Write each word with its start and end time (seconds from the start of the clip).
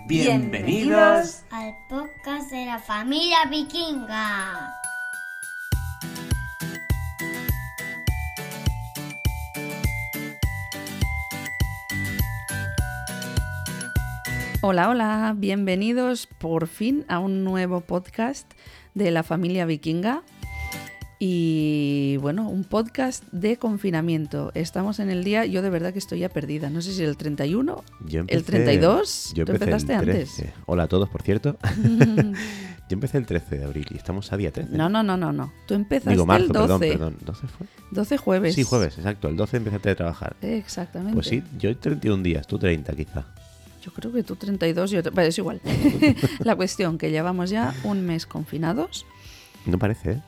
Bienvenidos 0.00 1.44
al 1.50 1.74
podcast 1.88 2.50
de 2.50 2.66
la 2.66 2.78
familia 2.78 3.46
vikinga. 3.48 4.70
Hola, 14.60 14.90
hola, 14.90 15.34
bienvenidos 15.36 16.26
por 16.26 16.66
fin 16.66 17.06
a 17.08 17.18
un 17.18 17.42
nuevo 17.42 17.80
podcast 17.80 18.52
de 18.92 19.10
la 19.10 19.22
familia 19.22 19.64
vikinga. 19.64 20.22
Y 21.26 22.18
bueno, 22.18 22.50
un 22.50 22.64
podcast 22.64 23.24
de 23.32 23.56
confinamiento. 23.56 24.52
Estamos 24.52 24.98
en 25.00 25.08
el 25.08 25.24
día, 25.24 25.46
yo 25.46 25.62
de 25.62 25.70
verdad 25.70 25.94
que 25.94 25.98
estoy 25.98 26.18
ya 26.18 26.28
perdida. 26.28 26.68
No 26.68 26.82
sé 26.82 26.92
si 26.92 27.02
el 27.02 27.16
31, 27.16 27.82
Yo 28.06 28.20
el 28.20 28.26
empecé- 28.28 28.44
32. 28.44 29.32
Yo 29.34 29.46
¿Tú 29.46 29.52
empezaste 29.52 29.94
el 29.94 29.98
antes? 30.00 30.34
13. 30.34 30.52
Hola 30.66 30.82
a 30.82 30.86
todos, 30.86 31.08
por 31.08 31.22
cierto. 31.22 31.56
yo 31.78 32.34
empecé 32.90 33.16
el 33.16 33.24
13 33.24 33.56
de 33.56 33.64
abril 33.64 33.86
y 33.90 33.96
estamos 33.96 34.30
a 34.34 34.36
día 34.36 34.52
13. 34.52 34.76
No, 34.76 34.90
no, 34.90 35.02
no, 35.02 35.16
no, 35.16 35.32
no. 35.32 35.50
Tú 35.66 35.72
empezaste 35.72 36.10
Digo 36.10 36.26
marzo, 36.26 36.44
el 36.44 36.52
12. 36.52 36.88
perdón, 36.90 37.14
perdón. 37.14 37.34
¿12 37.34 37.48
fue? 37.48 37.66
12 37.92 38.16
jueves. 38.18 38.54
Sí, 38.54 38.62
jueves, 38.62 38.98
exacto. 38.98 39.28
El 39.28 39.36
12 39.38 39.56
empezaste 39.56 39.88
a 39.88 39.94
trabajar. 39.94 40.36
Exactamente. 40.42 41.14
Pues 41.14 41.28
sí, 41.28 41.42
yo 41.58 41.74
31 41.74 42.22
días, 42.22 42.46
tú 42.46 42.58
30 42.58 42.94
quizá. 42.94 43.24
Yo 43.82 43.94
creo 43.94 44.12
que 44.12 44.22
tú 44.24 44.36
32 44.36 44.92
y 44.92 44.96
yo... 44.96 45.02
Vale, 45.10 45.28
es 45.28 45.38
igual. 45.38 45.62
La 46.40 46.54
cuestión 46.54 46.98
que 46.98 47.10
llevamos 47.10 47.48
ya 47.48 47.74
un 47.82 48.04
mes 48.04 48.26
confinados. 48.26 49.06
No 49.64 49.78
parece, 49.78 50.12
¿eh? 50.12 50.20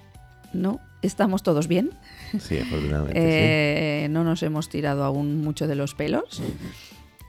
No, 0.57 0.81
estamos 1.03 1.43
todos 1.43 1.69
bien. 1.69 1.91
Sí, 2.39 2.59
afortunadamente. 2.59 4.05
Eh, 4.05 4.09
No 4.09 4.25
nos 4.25 4.43
hemos 4.43 4.69
tirado 4.69 5.05
aún 5.05 5.43
mucho 5.43 5.67
de 5.67 5.77
los 5.77 5.95
pelos. 5.95 6.43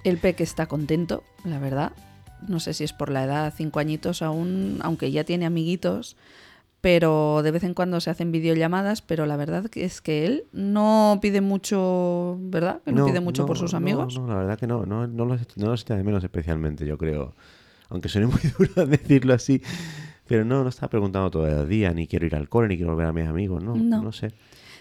El 0.04 0.18
peque 0.18 0.44
está 0.44 0.68
contento, 0.68 1.24
la 1.44 1.60
verdad. 1.60 1.92
No 2.48 2.60
sé 2.60 2.74
si 2.74 2.84
es 2.84 2.94
por 2.94 3.10
la 3.10 3.24
edad, 3.24 3.54
cinco 3.56 3.80
añitos 3.80 4.22
aún, 4.22 4.80
aunque 4.82 5.12
ya 5.12 5.24
tiene 5.24 5.46
amiguitos, 5.46 6.16
pero 6.82 7.42
de 7.44 7.52
vez 7.52 7.64
en 7.64 7.74
cuando 7.74 8.00
se 8.00 8.12
hacen 8.12 8.32
videollamadas, 8.32 9.02
pero 9.02 9.26
la 9.26 9.36
verdad 9.36 9.66
es 9.74 10.02
que 10.02 10.26
él 10.26 10.46
no 10.54 11.18
pide 11.22 11.42
mucho, 11.42 12.38
¿verdad? 12.40 12.82
Que 12.86 12.92
sí. 12.92 12.96
no, 12.96 13.06
pide 13.08 13.20
mucho 13.20 13.46
por 13.46 13.58
sus 13.58 13.74
no, 13.74 13.78
amigos. 13.78 14.20
No, 14.20 14.28
la 14.28 14.36
verdad 14.36 14.60
que 14.60 14.68
no. 14.68 14.86
No, 14.86 15.08
no, 15.08 15.26
los, 15.26 15.42
no 15.58 15.68
los 15.68 15.82
echa 15.82 15.96
de 15.96 16.04
menos 16.04 16.24
especialmente, 16.24 16.86
yo 16.86 16.98
creo. 16.98 17.34
Aunque 17.90 18.08
suene 18.08 18.28
muy 18.28 18.40
duro 18.58 18.86
decirlo 18.86 19.34
así. 19.34 19.62
Pero 20.28 20.46
no, 20.46 20.64
no 20.64 20.70
está 20.70 20.90
preguntando 20.90 21.32
todo 21.32 21.48
el 21.48 21.68
día, 21.70 21.92
ni 21.94 22.08
quiero 22.08 22.26
ir 22.26 22.36
al 22.36 22.50
cole, 22.50 22.68
ni 22.70 22.76
quiero 22.78 22.92
volver 22.92 23.08
a 23.08 23.14
mis 23.14 23.28
amigos, 23.28 23.64
no, 23.64 23.76
No. 23.76 24.02
no, 24.02 24.12
sé. 24.12 24.34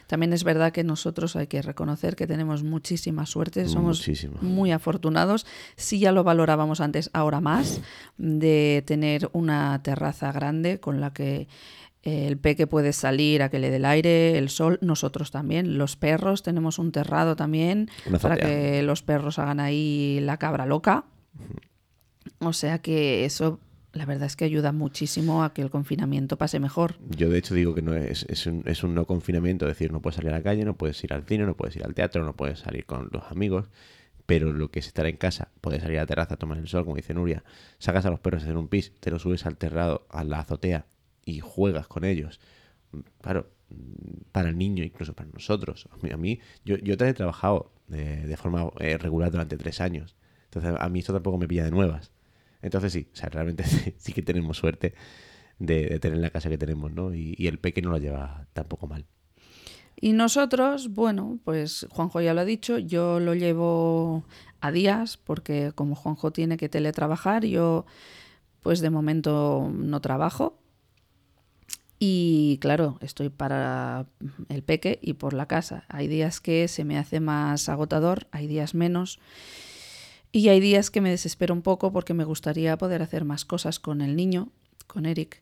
También 0.06 0.32
es 0.32 0.44
verdad 0.44 0.72
que 0.72 0.84
nosotros 0.84 1.34
hay 1.34 1.48
que 1.48 1.62
reconocer 1.62 2.14
que 2.14 2.28
tenemos 2.28 2.62
muchísima 2.62 3.26
suerte, 3.26 3.66
somos 3.66 4.08
muy 4.40 4.70
afortunados. 4.70 5.46
Si 5.74 5.98
ya 5.98 6.12
lo 6.12 6.22
valorábamos 6.22 6.80
antes, 6.80 7.10
ahora 7.12 7.40
más, 7.40 7.80
de 8.16 8.84
tener 8.86 9.28
una 9.32 9.82
terraza 9.82 10.30
grande 10.30 10.78
con 10.78 11.00
la 11.00 11.12
que 11.12 11.48
eh, 12.04 12.28
el 12.28 12.38
peque 12.38 12.68
puede 12.68 12.92
salir 12.92 13.42
a 13.42 13.48
que 13.48 13.58
le 13.58 13.68
dé 13.68 13.76
el 13.76 13.84
aire, 13.84 14.38
el 14.38 14.48
sol, 14.48 14.78
nosotros 14.80 15.32
también, 15.32 15.76
los 15.76 15.96
perros, 15.96 16.44
tenemos 16.44 16.78
un 16.78 16.92
terrado 16.92 17.34
también 17.34 17.90
para 18.22 18.36
que 18.36 18.82
los 18.84 19.02
perros 19.02 19.40
hagan 19.40 19.58
ahí 19.58 20.20
la 20.22 20.36
cabra 20.36 20.66
loca. 20.66 21.04
O 22.38 22.52
sea 22.52 22.78
que 22.78 23.24
eso, 23.24 23.58
la 23.96 24.04
verdad 24.06 24.26
es 24.26 24.36
que 24.36 24.44
ayuda 24.44 24.72
muchísimo 24.72 25.42
a 25.44 25.52
que 25.52 25.62
el 25.62 25.70
confinamiento 25.70 26.36
pase 26.38 26.60
mejor. 26.60 26.94
Yo 27.16 27.28
de 27.28 27.38
hecho 27.38 27.54
digo 27.54 27.74
que 27.74 27.82
no 27.82 27.94
es, 27.94 28.24
un, 28.46 28.62
es 28.66 28.82
un 28.84 28.94
no 28.94 29.06
confinamiento, 29.06 29.66
es 29.66 29.70
decir, 29.70 29.92
no 29.92 30.00
puedes 30.00 30.16
salir 30.16 30.30
a 30.30 30.36
la 30.36 30.42
calle, 30.42 30.64
no 30.64 30.76
puedes 30.76 31.02
ir 31.04 31.12
al 31.12 31.24
cine, 31.24 31.44
no 31.46 31.56
puedes 31.56 31.74
ir 31.76 31.84
al 31.84 31.94
teatro, 31.94 32.24
no 32.24 32.34
puedes 32.36 32.60
salir 32.60 32.84
con 32.86 33.08
los 33.12 33.24
amigos, 33.30 33.68
pero 34.26 34.52
lo 34.52 34.70
que 34.70 34.80
es 34.80 34.86
estar 34.86 35.06
en 35.06 35.16
casa, 35.16 35.48
puedes 35.60 35.82
salir 35.82 35.98
a 35.98 36.02
la 36.02 36.06
terraza 36.06 36.36
tomar 36.36 36.58
el 36.58 36.68
sol, 36.68 36.84
como 36.84 36.96
dice 36.96 37.14
Nuria, 37.14 37.44
sacas 37.78 38.06
a 38.06 38.10
los 38.10 38.20
perros 38.20 38.42
a 38.42 38.44
hacer 38.46 38.56
un 38.56 38.68
pis, 38.68 38.92
te 39.00 39.10
los 39.10 39.22
subes 39.22 39.46
al 39.46 39.56
terrado, 39.56 40.06
a 40.10 40.24
la 40.24 40.40
azotea 40.40 40.86
y 41.24 41.40
juegas 41.40 41.86
con 41.88 42.04
ellos. 42.04 42.40
Claro, 43.20 43.50
para 44.32 44.48
el 44.48 44.56
niño, 44.58 44.84
incluso 44.84 45.12
para 45.14 45.28
nosotros. 45.32 45.88
A 45.92 45.96
mí, 46.04 46.10
a 46.12 46.16
mí- 46.16 46.40
yo, 46.64 46.76
yo 46.78 46.94
he 46.94 47.14
trabajado 47.14 47.72
de, 47.88 48.26
de 48.26 48.36
forma 48.36 48.68
eh, 48.80 48.96
regular 48.98 49.30
durante 49.30 49.56
tres 49.56 49.80
años, 49.80 50.16
entonces 50.44 50.74
a 50.78 50.88
mí 50.88 51.00
esto 51.00 51.12
tampoco 51.12 51.38
me 51.38 51.46
pilla 51.48 51.64
de 51.64 51.70
nuevas. 51.70 52.10
Entonces 52.62 52.92
sí, 52.92 53.08
o 53.12 53.16
sea, 53.16 53.28
realmente 53.28 53.64
sí, 53.98 54.12
que 54.12 54.22
tenemos 54.22 54.56
suerte 54.56 54.94
de, 55.58 55.98
tener 56.00 56.18
la 56.18 56.30
casa 56.30 56.48
que 56.48 56.58
tenemos, 56.58 56.92
¿no? 56.92 57.14
Y, 57.14 57.34
y 57.38 57.46
el 57.46 57.58
peque 57.58 57.82
no 57.82 57.90
la 57.90 57.98
lleva 57.98 58.46
tampoco 58.52 58.86
mal. 58.86 59.06
Y 59.98 60.12
nosotros, 60.12 60.92
bueno, 60.92 61.38
pues 61.44 61.86
Juanjo 61.90 62.20
ya 62.20 62.34
lo 62.34 62.42
ha 62.42 62.44
dicho, 62.44 62.78
yo 62.78 63.18
lo 63.18 63.34
llevo 63.34 64.24
a 64.60 64.70
días 64.70 65.16
porque 65.16 65.72
como 65.74 65.94
Juanjo 65.94 66.32
tiene 66.32 66.58
que 66.58 66.68
teletrabajar, 66.68 67.46
yo 67.46 67.86
pues 68.66 68.80
de 68.80 68.90
momento 68.90 69.70
no 69.72 70.00
trabajo. 70.00 70.58
Y 71.98 72.58
claro, 72.60 72.98
estoy 73.00 73.30
para 73.30 74.06
el 74.48 74.62
peque 74.62 74.98
y 75.00 75.14
por 75.14 75.32
la 75.32 75.46
casa. 75.46 75.84
Hay 75.88 76.08
días 76.08 76.40
que 76.40 76.68
se 76.68 76.84
me 76.84 76.98
hace 76.98 77.20
más 77.20 77.68
agotador, 77.68 78.26
hay 78.32 78.48
días 78.48 78.74
menos. 78.74 79.18
Y 80.36 80.50
hay 80.50 80.60
días 80.60 80.90
que 80.90 81.00
me 81.00 81.08
desespero 81.08 81.54
un 81.54 81.62
poco 81.62 81.92
porque 81.92 82.12
me 82.12 82.24
gustaría 82.24 82.76
poder 82.76 83.00
hacer 83.00 83.24
más 83.24 83.46
cosas 83.46 83.80
con 83.80 84.02
el 84.02 84.16
niño, 84.16 84.50
con 84.86 85.06
Eric. 85.06 85.40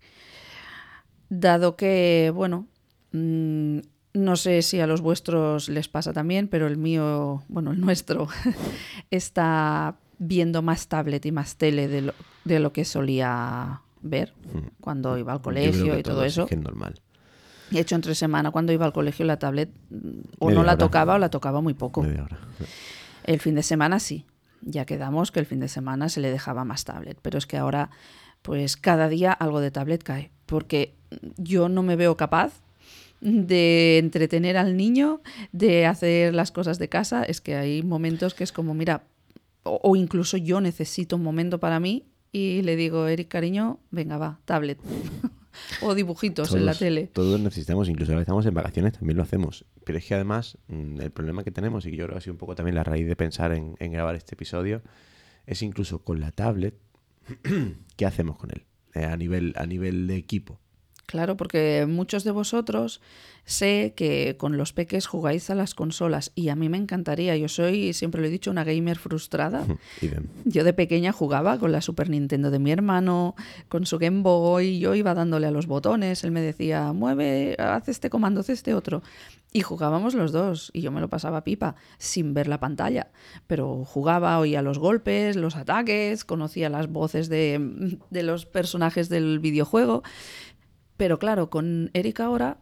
Dado 1.28 1.74
que, 1.74 2.30
bueno, 2.32 2.68
mm, 3.10 3.78
no 4.12 4.36
sé 4.36 4.62
si 4.62 4.78
a 4.78 4.86
los 4.86 5.00
vuestros 5.00 5.68
les 5.68 5.88
pasa 5.88 6.12
también, 6.12 6.46
pero 6.46 6.68
el 6.68 6.76
mío, 6.76 7.42
bueno, 7.48 7.72
el 7.72 7.80
nuestro, 7.80 8.28
está 9.10 9.96
viendo 10.18 10.62
más 10.62 10.86
tablet 10.86 11.26
y 11.26 11.32
más 11.32 11.56
tele 11.56 11.88
de 11.88 12.02
lo, 12.02 12.14
de 12.44 12.60
lo 12.60 12.72
que 12.72 12.84
solía 12.84 13.80
ver 14.00 14.32
cuando 14.80 15.18
iba 15.18 15.32
al 15.32 15.40
colegio 15.40 15.98
y 15.98 16.04
todo 16.04 16.22
eso. 16.22 16.46
es 16.48 16.56
normal. 16.56 17.00
De 17.72 17.80
hecho, 17.80 17.96
entre 17.96 18.14
semana, 18.14 18.52
cuando 18.52 18.72
iba 18.72 18.86
al 18.86 18.92
colegio, 18.92 19.26
la 19.26 19.40
tablet 19.40 19.70
mm, 19.90 19.96
o 20.38 20.46
Media 20.46 20.60
no 20.60 20.64
la 20.64 20.74
hora. 20.74 20.78
tocaba 20.78 21.14
o 21.16 21.18
la 21.18 21.30
tocaba 21.30 21.60
muy 21.60 21.74
poco. 21.74 22.04
Media 22.04 22.22
hora. 22.22 22.38
El 23.24 23.40
fin 23.40 23.56
de 23.56 23.64
semana 23.64 23.98
sí. 23.98 24.24
Ya 24.64 24.84
quedamos 24.86 25.30
que 25.30 25.40
el 25.40 25.46
fin 25.46 25.60
de 25.60 25.68
semana 25.68 26.08
se 26.08 26.20
le 26.20 26.30
dejaba 26.30 26.64
más 26.64 26.84
tablet. 26.84 27.18
Pero 27.22 27.38
es 27.38 27.46
que 27.46 27.56
ahora, 27.56 27.90
pues 28.42 28.76
cada 28.76 29.08
día 29.08 29.32
algo 29.32 29.60
de 29.60 29.70
tablet 29.70 30.02
cae. 30.02 30.30
Porque 30.46 30.94
yo 31.36 31.68
no 31.68 31.82
me 31.82 31.96
veo 31.96 32.16
capaz 32.16 32.62
de 33.20 33.98
entretener 33.98 34.56
al 34.56 34.76
niño, 34.76 35.22
de 35.52 35.86
hacer 35.86 36.34
las 36.34 36.52
cosas 36.52 36.78
de 36.78 36.88
casa. 36.88 37.24
Es 37.24 37.40
que 37.40 37.56
hay 37.56 37.82
momentos 37.82 38.34
que 38.34 38.44
es 38.44 38.52
como, 38.52 38.74
mira, 38.74 39.04
o, 39.62 39.96
incluso 39.96 40.36
yo 40.36 40.60
necesito 40.60 41.16
un 41.16 41.22
momento 41.22 41.58
para 41.58 41.80
mí 41.80 42.04
y 42.32 42.62
le 42.62 42.76
digo, 42.76 43.06
Eric, 43.06 43.28
cariño, 43.28 43.78
venga, 43.90 44.18
va, 44.18 44.40
tablet. 44.44 44.78
o 45.80 45.94
dibujitos 45.94 46.54
en 46.54 46.66
la 46.66 46.74
tele. 46.74 47.10
Todos 47.12 47.40
necesitamos, 47.40 47.88
incluso 47.88 48.12
ahora 48.12 48.20
que 48.20 48.24
estamos 48.24 48.46
en 48.46 48.54
vacaciones 48.54 48.92
también 48.94 49.16
lo 49.16 49.22
hacemos. 49.22 49.64
Pero 49.84 49.98
es 49.98 50.04
que 50.06 50.14
además 50.14 50.58
mm, 50.68 51.00
el 51.00 51.10
problema 51.10 51.44
que 51.44 51.50
tenemos, 51.50 51.86
y 51.86 51.90
que 51.90 51.96
yo 51.96 52.04
creo 52.04 52.14
que 52.14 52.18
ha 52.18 52.22
sido 52.22 52.34
un 52.34 52.38
poco 52.38 52.54
también 52.54 52.74
la 52.74 52.84
raíz 52.84 53.06
de 53.06 53.16
pensar 53.16 53.52
en, 53.52 53.76
en 53.78 53.92
grabar 53.92 54.14
este 54.14 54.34
episodio, 54.34 54.82
es 55.46 55.62
incluso 55.62 56.02
con 56.02 56.20
la 56.20 56.30
tablet, 56.32 56.74
¿qué 57.96 58.06
hacemos 58.06 58.36
con 58.36 58.50
él? 58.50 58.64
Eh, 58.94 59.04
a, 59.04 59.16
nivel, 59.16 59.54
a 59.56 59.66
nivel 59.66 60.06
de 60.06 60.16
equipo. 60.16 60.60
Claro, 61.06 61.36
porque 61.36 61.86
muchos 61.88 62.24
de 62.24 62.30
vosotros 62.30 63.00
sé 63.44 63.92
que 63.94 64.36
con 64.38 64.56
los 64.56 64.72
peques 64.72 65.06
jugáis 65.06 65.50
a 65.50 65.54
las 65.54 65.74
consolas 65.74 66.32
y 66.34 66.48
a 66.48 66.56
mí 66.56 66.68
me 66.68 66.78
encantaría. 66.78 67.36
Yo 67.36 67.48
soy, 67.48 67.92
siempre 67.92 68.20
lo 68.20 68.26
he 68.26 68.30
dicho, 68.30 68.50
una 68.50 68.64
gamer 68.64 68.98
frustrada. 68.98 69.66
Yo 70.44 70.64
de 70.64 70.72
pequeña 70.72 71.12
jugaba 71.12 71.58
con 71.58 71.72
la 71.72 71.80
Super 71.80 72.08
Nintendo 72.08 72.50
de 72.50 72.58
mi 72.58 72.72
hermano, 72.72 73.34
con 73.68 73.86
su 73.86 73.98
Game 73.98 74.22
Boy, 74.22 74.78
yo 74.78 74.94
iba 74.94 75.14
dándole 75.14 75.46
a 75.46 75.50
los 75.50 75.66
botones, 75.66 76.24
él 76.24 76.30
me 76.30 76.40
decía, 76.40 76.92
mueve, 76.92 77.56
haz 77.58 77.88
este 77.88 78.10
comando, 78.10 78.40
haz 78.40 78.50
este 78.50 78.74
otro. 78.74 79.02
Y 79.52 79.60
jugábamos 79.60 80.14
los 80.14 80.32
dos, 80.32 80.70
y 80.74 80.80
yo 80.80 80.90
me 80.90 81.00
lo 81.00 81.08
pasaba 81.08 81.44
pipa, 81.44 81.76
sin 81.98 82.34
ver 82.34 82.48
la 82.48 82.58
pantalla. 82.58 83.12
Pero 83.46 83.84
jugaba, 83.84 84.38
oía 84.38 84.62
los 84.62 84.78
golpes, 84.78 85.36
los 85.36 85.54
ataques, 85.54 86.24
conocía 86.24 86.68
las 86.68 86.88
voces 86.88 87.28
de, 87.28 87.98
de 88.10 88.22
los 88.24 88.46
personajes 88.46 89.08
del 89.08 89.38
videojuego. 89.38 90.02
Pero 90.96 91.18
claro, 91.18 91.50
con 91.50 91.90
Eric 91.92 92.20
ahora 92.20 92.58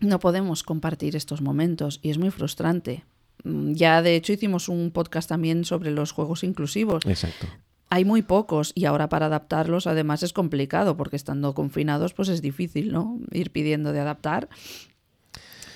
no 0.00 0.18
podemos 0.20 0.62
compartir 0.62 1.16
estos 1.16 1.40
momentos 1.40 2.00
y 2.02 2.10
es 2.10 2.18
muy 2.18 2.30
frustrante. 2.30 3.04
Mm, 3.44 3.72
Ya 3.72 4.02
de 4.02 4.16
hecho 4.16 4.32
hicimos 4.32 4.68
un 4.68 4.90
podcast 4.90 5.28
también 5.28 5.64
sobre 5.64 5.90
los 5.90 6.12
juegos 6.12 6.44
inclusivos. 6.44 7.04
Exacto. 7.06 7.46
Hay 7.90 8.04
muy 8.04 8.22
pocos 8.22 8.72
y 8.74 8.86
ahora 8.86 9.08
para 9.08 9.26
adaptarlos 9.26 9.86
además 9.86 10.22
es 10.22 10.32
complicado 10.32 10.96
porque 10.96 11.16
estando 11.16 11.54
confinados 11.54 12.12
pues 12.12 12.28
es 12.28 12.42
difícil, 12.42 12.92
¿no? 12.92 13.18
Ir 13.30 13.50
pidiendo 13.50 13.92
de 13.92 14.00
adaptar. 14.00 14.48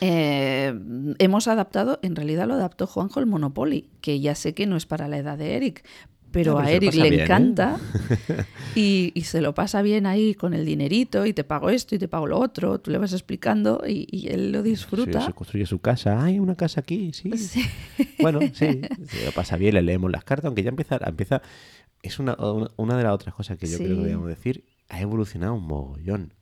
Eh, 0.01 0.75
hemos 1.19 1.49
adaptado, 1.49 1.99
en 2.03 2.15
realidad 2.17 2.47
lo 2.47 2.55
adaptó 2.55 2.87
Juanjo 2.87 3.21
el 3.21 3.27
Monopoly, 3.27 3.89
que 4.01 4.21
ya 4.21 4.35
sé 4.35 4.55
que 4.55 4.67
no 4.67 4.77
es 4.77 4.87
para 4.87 5.09
la 5.09 5.19
edad 5.19 5.37
de 5.39 5.57
Eric, 5.57 5.85
pero 6.31 6.59
Ah, 6.59 6.63
pero 6.65 6.69
a 6.69 6.71
Eric 6.73 6.95
le 6.95 7.03
bien, 7.11 7.21
¿eh? 7.21 7.23
encanta 7.25 7.79
y, 8.75 9.13
y 9.15 9.23
se 9.23 9.41
lo 9.41 9.55
pasa 9.55 9.83
bien 9.83 10.07
ahí 10.07 10.35
con 10.35 10.55
el 10.55 10.65
dinerito 10.65 11.27
y 11.27 11.33
te 11.33 11.45
pago 11.45 11.71
esto 11.71 11.95
y 11.95 11.99
te 11.99 12.09
pago 12.09 12.27
lo 12.27 12.39
otro, 12.39 12.79
tú 12.81 12.91
le 12.91 12.99
vas 12.99 13.13
explicando 13.13 13.83
y, 13.87 14.07
y 14.11 14.29
él 14.29 14.53
lo 14.53 14.63
Sí, 14.63 14.71
disfruta. 14.71 15.25
se 15.25 15.33
construye 15.33 15.67
su 15.67 15.79
casa. 15.81 16.23
Hay 16.23 16.39
una 16.39 16.55
casa 16.55 16.81
aquí, 16.81 17.13
sí. 17.13 17.31
Sí. 17.37 17.65
Bueno, 18.21 18.41
sí, 18.53 18.81
se 19.07 19.25
lo 19.25 19.33
pasa 19.33 19.57
bien, 19.57 19.75
le 19.75 19.83
leemos 19.83 20.11
las 20.11 20.25
cartas, 20.25 20.47
aunque 20.47 20.63
ya 20.63 20.71
empieza, 20.71 20.99
empieza 21.07 21.41
es 22.03 22.19
una, 22.19 22.35
una, 22.37 22.69
una 22.77 22.97
de 22.97 23.03
las 23.05 23.13
otras 23.13 23.35
cosas 23.35 23.59
que 23.59 23.67
yo 23.67 23.79
creo 23.79 23.97
que 23.97 24.03
debemos 24.03 24.29
decir, 24.29 24.65
ha 24.89 25.01
evolucionado 25.01 25.55
un 25.55 25.67
mogollón 25.67 26.33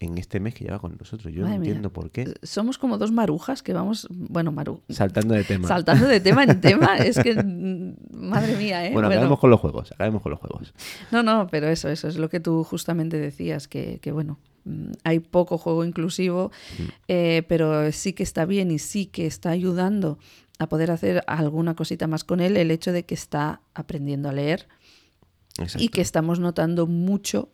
en 0.00 0.18
este 0.18 0.40
mes 0.40 0.54
que 0.54 0.64
lleva 0.64 0.78
con 0.78 0.96
nosotros. 0.98 1.32
Yo 1.32 1.42
Madre 1.42 1.54
no 1.56 1.60
mía. 1.60 1.68
entiendo 1.68 1.92
por 1.92 2.10
qué. 2.10 2.34
Somos 2.42 2.78
como 2.78 2.98
dos 2.98 3.12
marujas 3.12 3.62
que 3.62 3.72
vamos, 3.72 4.08
bueno, 4.10 4.50
maru, 4.50 4.80
Saltando 4.88 5.34
de 5.34 5.44
tema. 5.44 5.68
saltando 5.68 6.06
de 6.08 6.20
tema 6.20 6.44
en 6.44 6.60
tema. 6.60 6.96
Es 6.98 7.18
que, 7.18 7.34
mm, 7.34 7.94
madre 8.10 8.56
mía, 8.56 8.86
¿eh? 8.86 8.92
Bueno, 8.92 9.08
acabemos 9.08 9.38
con 9.38 9.50
los 9.50 9.60
juegos, 9.60 9.92
acabemos 9.92 10.22
con 10.22 10.30
los 10.30 10.40
juegos. 10.40 10.74
No, 11.12 11.22
no, 11.22 11.46
pero 11.50 11.68
eso, 11.68 11.88
eso 11.88 12.08
es 12.08 12.16
lo 12.16 12.28
que 12.28 12.40
tú 12.40 12.64
justamente 12.64 13.18
decías, 13.18 13.68
que, 13.68 13.98
que, 14.00 14.10
bueno, 14.10 14.38
mm, 14.64 14.92
hay 15.04 15.20
poco 15.20 15.58
juego 15.58 15.84
inclusivo, 15.84 16.50
eh, 17.08 17.42
pero 17.48 17.92
sí 17.92 18.12
que 18.14 18.22
está 18.22 18.44
bien 18.46 18.70
y 18.70 18.78
sí 18.78 19.06
que 19.06 19.26
está 19.26 19.50
ayudando 19.50 20.18
a 20.58 20.68
poder 20.68 20.90
hacer 20.90 21.22
alguna 21.26 21.74
cosita 21.74 22.06
más 22.06 22.24
con 22.24 22.40
él 22.40 22.56
el 22.56 22.70
hecho 22.70 22.92
de 22.92 23.04
que 23.04 23.14
está 23.14 23.60
aprendiendo 23.74 24.28
a 24.28 24.32
leer 24.32 24.66
Exacto. 25.58 25.82
y 25.84 25.88
que 25.88 26.00
estamos 26.00 26.38
notando 26.38 26.86
mucho 26.86 27.48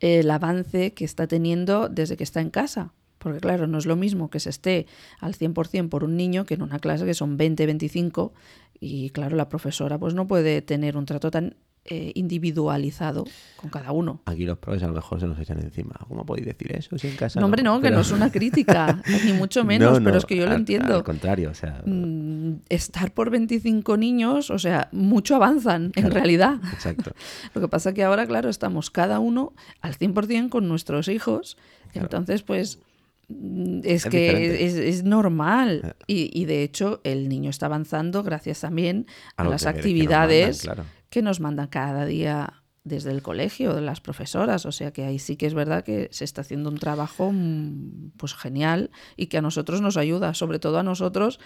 el 0.00 0.30
avance 0.30 0.92
que 0.94 1.04
está 1.04 1.26
teniendo 1.26 1.88
desde 1.88 2.16
que 2.16 2.24
está 2.24 2.40
en 2.40 2.50
casa. 2.50 2.92
Porque 3.18 3.40
claro, 3.40 3.66
no 3.66 3.78
es 3.78 3.86
lo 3.86 3.96
mismo 3.96 4.30
que 4.30 4.40
se 4.40 4.50
esté 4.50 4.86
al 5.20 5.34
100% 5.34 5.88
por 5.88 6.04
un 6.04 6.16
niño 6.16 6.44
que 6.44 6.54
en 6.54 6.62
una 6.62 6.78
clase 6.78 7.04
que 7.04 7.14
son 7.14 7.36
20, 7.36 7.66
25 7.66 8.32
y 8.80 9.10
claro, 9.10 9.36
la 9.36 9.48
profesora 9.48 9.98
pues 9.98 10.14
no 10.14 10.28
puede 10.28 10.62
tener 10.62 10.96
un 10.96 11.04
trato 11.04 11.30
tan 11.30 11.56
eh, 11.84 12.12
individualizado 12.14 13.24
con 13.56 13.70
cada 13.70 13.92
uno. 13.92 14.20
Aquí 14.26 14.44
los 14.44 14.58
profes 14.58 14.82
a 14.82 14.88
lo 14.88 14.92
mejor 14.92 15.20
se 15.20 15.26
nos 15.26 15.38
echan 15.38 15.58
encima. 15.60 15.94
¿Cómo 16.06 16.26
podéis 16.26 16.46
decir 16.46 16.70
eso 16.76 16.98
si 16.98 17.08
en 17.08 17.16
casa 17.16 17.40
No, 17.40 17.46
hombre, 17.46 17.62
no, 17.62 17.80
que 17.80 17.90
no 17.90 18.00
es 18.00 18.10
una 18.12 18.30
crítica, 18.30 19.02
ni 19.24 19.32
mucho 19.32 19.64
menos, 19.64 19.92
No, 19.94 19.98
no, 20.00 20.04
pero 20.04 20.18
es 20.18 20.26
que 20.26 20.36
yo 20.36 20.44
lo 20.44 20.50
al- 20.52 20.58
entiendo. 20.58 20.96
Al 20.96 21.04
contrario, 21.04 21.50
o 21.50 21.54
sea, 21.54 21.82
Mm, 21.86 22.56
Estar 22.68 23.12
por 23.12 23.30
25 23.30 23.96
niños, 23.96 24.50
o 24.50 24.58
sea, 24.58 24.88
mucho 24.92 25.34
avanzan 25.36 25.92
en 25.96 26.10
realidad. 26.10 26.56
exacto. 26.72 27.12
Lo 27.54 27.60
que 27.60 27.68
pasa 27.68 27.94
que 27.94 28.04
ahora, 28.04 28.26
claro, 28.26 28.48
estamos 28.50 28.90
cada 28.90 29.18
uno 29.18 29.52
al 29.80 29.96
100% 29.96 30.48
con 30.50 30.68
nuestros 30.68 31.08
hijos. 31.08 31.56
Claro. 31.92 32.06
Entonces, 32.06 32.42
pues 32.42 32.80
mm, 33.28 33.80
es, 33.84 34.04
Es 34.04 34.10
que 34.10 34.64
es, 34.66 34.74
es 34.74 35.04
normal. 35.04 35.82
Eh. 35.84 35.92
Y, 36.06 36.40
y, 36.42 36.44
de 36.44 36.62
hecho, 36.62 37.00
el 37.04 37.28
niño 37.28 37.50
está 37.50 37.66
avanzando 37.66 38.22
gracias 38.22 38.60
también 38.60 39.06
a, 39.36 39.44
las 39.44 39.64
actividades 39.66 40.66
mandan, 40.66 40.84
claro. 40.84 40.97
Que 41.10 41.22
nos 41.22 41.40
mandan 41.40 41.68
cada 41.68 42.04
día 42.06 42.54
desde 42.84 43.10
el 43.10 43.22
colegio, 43.22 43.74
de 43.74 43.82
las 43.82 44.00
profesoras. 44.00 44.64
O 44.66 44.72
sea 44.72 44.92
que 44.92 45.04
ahí 45.04 45.18
sí 45.18 45.36
que 45.36 45.46
es 45.46 45.54
verdad 45.54 45.84
que 45.84 46.08
se 46.10 46.24
está 46.24 46.40
haciendo 46.40 46.70
un 46.70 46.78
trabajo 46.78 47.30
mm, 47.32 48.12
pues 48.16 48.34
genial 48.34 48.90
y 49.16 49.26
que 49.26 49.38
a 49.38 49.42
nosotros 49.42 49.80
nos 49.82 49.96
ayuda, 49.96 50.32
sobre 50.34 50.58
todo 50.58 50.78
a 50.78 50.82
nosotros, 50.82 51.38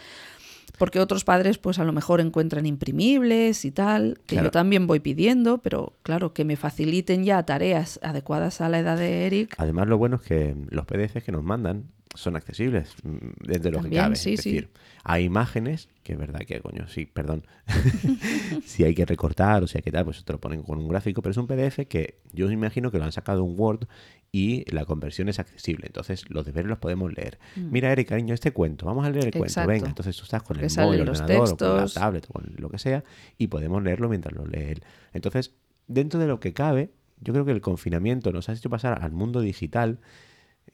porque 0.79 1.01
otros 1.01 1.25
padres 1.25 1.59
pues 1.59 1.79
a 1.81 1.85
lo 1.85 1.93
mejor 1.93 2.21
encuentran 2.21 2.65
imprimibles 2.65 3.65
y 3.65 3.73
tal, 3.73 4.19
que 4.27 4.37
Claro. 4.37 4.47
yo 4.47 4.51
también 4.53 4.87
voy 4.87 5.01
pidiendo, 5.01 5.59
pero 5.59 5.95
claro, 6.03 6.33
que 6.33 6.45
me 6.45 6.57
faciliten 6.57 7.25
ya 7.25 7.43
tareas 7.43 7.99
adecuadas 8.03 8.61
a 8.61 8.69
la 8.69 8.79
edad 8.79 8.97
de 8.97 9.27
Eric. 9.27 9.55
Además, 9.59 9.89
lo 9.89 9.99
bueno 9.99 10.17
es 10.17 10.23
que 10.23 10.55
los 10.71 10.87
PDFs 10.87 11.25
que 11.25 11.33
nos 11.33 11.43
mandan 11.43 11.91
son 12.15 12.37
accesibles 12.37 12.95
mm, 13.03 13.17
desde 13.47 13.71
lo 13.71 13.83
que 13.83 13.91
cabe. 13.91 14.17
sí, 14.17 14.35
es 14.35 14.41
sí. 14.43 14.53
decir, 14.53 14.71
hay 15.05 15.25
imágenes 15.25 15.89
que 16.03 16.15
es 16.15 16.19
verdad 16.19 16.41
que, 16.41 16.61
coño, 16.61 16.89
sí, 16.89 17.07
perdón. 17.07 17.47
si 18.65 18.85
hay 18.85 18.95
que 18.95 19.05
recortar 19.05 19.63
o 19.63 19.67
sea 19.67 19.81
que 19.83 19.93
tal, 19.93 20.05
pues 20.05 20.25
te 20.25 20.33
lo 20.33 20.41
ponen 20.41 20.63
con 20.63 20.79
un 20.79 20.89
gráfico, 20.89 21.23
pero 21.23 21.31
es 21.31 21.37
un 21.37 21.47
PDF 21.47 21.87
que 21.89 22.19
yo 22.33 22.51
imagino 22.51 22.91
que 22.91 22.99
lo 22.99 23.05
han 23.05 23.13
sacado 23.13 23.45
un 23.45 23.59
Word 23.59 23.87
y 24.33 24.65
la 24.73 24.85
conversión 24.85 25.29
es 25.29 25.39
accesible. 25.39 25.87
Entonces, 25.87 26.25
los 26.31 26.47
deberes 26.47 26.69
los 26.69 26.79
podemos 26.79 27.13
leer. 27.13 27.39
Mira, 27.55 27.93
Eric, 27.93 28.09
cariño, 28.09 28.35
este 28.35 28.53
cuento, 28.53 28.87
vamos 28.87 29.07
a 29.07 29.11
leer 29.11 29.27
el 29.27 29.33
cuento. 29.33 29.61
Mm. 29.63 29.67
Venga, 29.67 29.89
entonces 29.89 30.17
tú 30.17 30.25
estás 30.25 30.43
con 30.43 30.57
Porque 30.57 30.67
el 30.67 30.85
móvil, 30.85 31.01
el 31.01 31.09
ordenador, 31.09 31.53
o 31.53 31.57
con 31.57 31.77
la 31.77 31.87
tablet, 31.87 32.27
o 32.29 32.33
con 32.33 32.55
lo 32.57 32.71
que 32.71 32.79
sea, 32.79 33.05
y 33.37 33.49
podemos 33.49 33.83
leerlo 33.83 34.09
mientras 34.09 34.35
lo 34.35 34.47
lee 34.47 34.71
él. 34.71 34.85
Entonces, 35.13 35.55
dentro 35.87 36.19
de 36.19 36.27
lo 36.27 36.41
que 36.41 36.53
cabe, 36.53 36.91
yo 37.21 37.33
creo 37.33 37.45
que 37.45 37.53
el 37.53 37.61
confinamiento 37.61 38.33
nos 38.33 38.49
ha 38.49 38.55
hecho 38.55 38.71
pasar 38.71 39.03
al 39.03 39.13
mundo 39.13 39.41
digital 39.41 40.01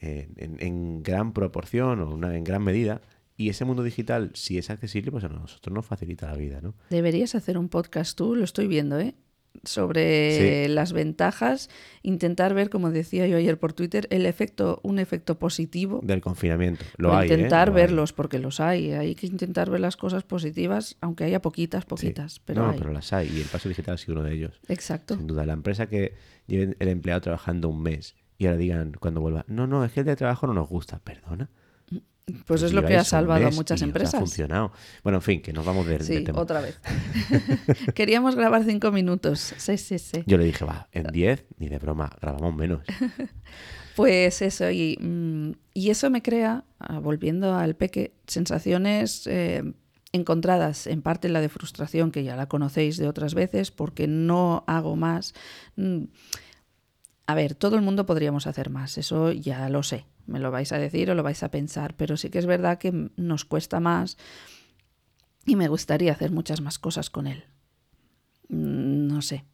eh, 0.00 0.28
en, 0.36 0.56
en 0.60 1.02
gran 1.02 1.32
proporción 1.32 2.00
o 2.00 2.10
una- 2.14 2.36
en 2.36 2.44
gran 2.44 2.62
medida. 2.62 3.00
Y 3.36 3.50
ese 3.50 3.64
mundo 3.64 3.84
digital, 3.84 4.32
si 4.34 4.58
es 4.58 4.68
accesible, 4.68 5.12
pues 5.12 5.22
a 5.24 5.28
nosotros 5.28 5.72
nos 5.72 5.86
facilita 5.86 6.26
la 6.26 6.36
vida, 6.36 6.60
¿no? 6.60 6.74
Deberías 6.90 7.34
hacer 7.36 7.56
un 7.56 7.68
podcast 7.68 8.16
tú, 8.18 8.34
lo 8.34 8.42
estoy 8.44 8.66
viendo, 8.66 8.98
¿eh? 8.98 9.14
Sobre 9.64 10.68
las 10.68 10.92
ventajas, 10.92 11.68
intentar 12.02 12.54
ver, 12.54 12.70
como 12.70 12.90
decía 12.90 13.26
yo 13.26 13.36
ayer 13.36 13.58
por 13.58 13.72
Twitter, 13.72 14.06
el 14.10 14.26
efecto, 14.26 14.80
un 14.82 14.98
efecto 14.98 15.38
positivo. 15.38 16.00
Del 16.02 16.20
confinamiento. 16.20 16.84
Lo 16.96 17.16
hay, 17.16 17.28
¿eh? 17.28 17.34
intentar 17.34 17.68
Lo 17.68 17.74
hay. 17.74 17.80
verlos, 17.82 18.12
porque 18.12 18.38
los 18.38 18.60
hay. 18.60 18.92
Hay 18.92 19.14
que 19.14 19.26
intentar 19.26 19.70
ver 19.70 19.80
las 19.80 19.96
cosas 19.96 20.22
positivas, 20.24 20.96
aunque 21.00 21.24
haya 21.24 21.40
poquitas, 21.42 21.82
Sí. 21.84 21.88
poquitas, 21.88 22.40
pero 22.44 22.62
no, 22.62 22.70
hay. 22.70 22.78
pero 22.78 22.92
las 22.92 23.12
hay. 23.12 23.28
Y 23.34 23.40
el 23.40 23.46
paso 23.46 23.68
digital 23.68 23.94
ha 23.94 23.98
sido 23.98 24.14
uno 24.14 24.24
de 24.24 24.34
ellos. 24.34 24.60
Exacto. 24.68 25.16
Sin 25.16 25.26
duda. 25.26 25.44
La 25.46 25.52
empresa 25.54 25.88
que 25.88 26.14
lleve 26.46 26.76
el 26.78 26.88
empleado 26.88 27.20
trabajando 27.20 27.68
un 27.68 27.82
mes 27.82 28.14
y 28.38 28.46
ahora 28.46 28.56
digan 28.56 28.92
cuando 28.98 29.20
vuelva, 29.20 29.44
no, 29.48 29.66
no, 29.66 29.84
es 29.84 29.92
que 29.92 30.00
el 30.00 30.06
de 30.06 30.16
trabajo 30.16 30.46
no 30.46 30.54
nos 30.54 30.68
gusta. 30.68 30.98
Perdona. 31.00 31.50
Pues 32.46 32.62
es 32.62 32.74
lo 32.74 32.84
que 32.84 32.94
ha 32.94 33.04
salvado 33.04 33.46
a 33.46 33.50
muchas 33.50 33.78
os 33.78 33.82
Ha 33.82 33.84
empresas. 33.86 34.20
funcionado. 34.20 34.70
Bueno, 35.02 35.16
en 35.18 35.22
fin, 35.22 35.40
que 35.42 35.52
nos 35.52 35.64
vamos 35.64 35.86
del, 35.86 36.02
Sí, 36.02 36.14
del 36.14 36.24
tema. 36.24 36.40
otra 36.40 36.60
vez. 36.60 36.78
Queríamos 37.94 38.36
grabar 38.36 38.64
cinco 38.64 38.92
minutos. 38.92 39.54
Sí, 39.56 39.78
sí, 39.78 39.98
sí. 39.98 40.22
Yo 40.26 40.36
le 40.36 40.44
dije, 40.44 40.64
va, 40.64 40.88
en 40.92 41.06
10, 41.06 41.46
ni 41.58 41.68
de 41.68 41.78
broma, 41.78 42.10
grabamos 42.20 42.54
menos. 42.54 42.82
Pues 43.96 44.42
eso, 44.42 44.70
y, 44.70 44.96
mm, 45.00 45.50
y 45.74 45.90
eso 45.90 46.08
me 46.08 46.22
crea, 46.22 46.62
ah, 46.78 47.00
volviendo 47.00 47.56
al 47.56 47.74
peque, 47.74 48.12
sensaciones 48.28 49.26
eh, 49.26 49.72
encontradas. 50.12 50.86
En 50.86 51.02
parte 51.02 51.28
la 51.28 51.40
de 51.40 51.48
frustración, 51.48 52.12
que 52.12 52.22
ya 52.22 52.36
la 52.36 52.46
conocéis 52.46 52.96
de 52.96 53.08
otras 53.08 53.34
veces, 53.34 53.72
porque 53.72 54.06
no 54.06 54.62
hago 54.68 54.94
más. 54.94 55.34
Mm, 55.74 56.04
A 57.28 57.34
ver, 57.34 57.54
todo 57.54 57.76
el 57.76 57.82
mundo 57.82 58.06
podríamos 58.06 58.46
hacer 58.46 58.70
más, 58.70 58.96
eso 58.96 59.32
ya 59.32 59.68
lo 59.68 59.82
sé. 59.82 60.06
Me 60.26 60.38
lo 60.38 60.50
vais 60.50 60.72
a 60.72 60.78
decir 60.78 61.10
o 61.10 61.14
lo 61.14 61.22
vais 61.22 61.42
a 61.42 61.50
pensar, 61.50 61.94
pero 61.94 62.16
sí 62.16 62.30
que 62.30 62.38
es 62.38 62.46
verdad 62.46 62.78
que 62.78 63.10
nos 63.16 63.44
cuesta 63.44 63.80
más 63.80 64.16
y 65.44 65.54
me 65.54 65.68
gustaría 65.68 66.12
hacer 66.12 66.30
muchas 66.30 66.62
más 66.62 66.78
cosas 66.78 67.10
con 67.10 67.26
él. 67.26 67.44
Mm, 68.48 69.08
No 69.08 69.20
sé. 69.20 69.44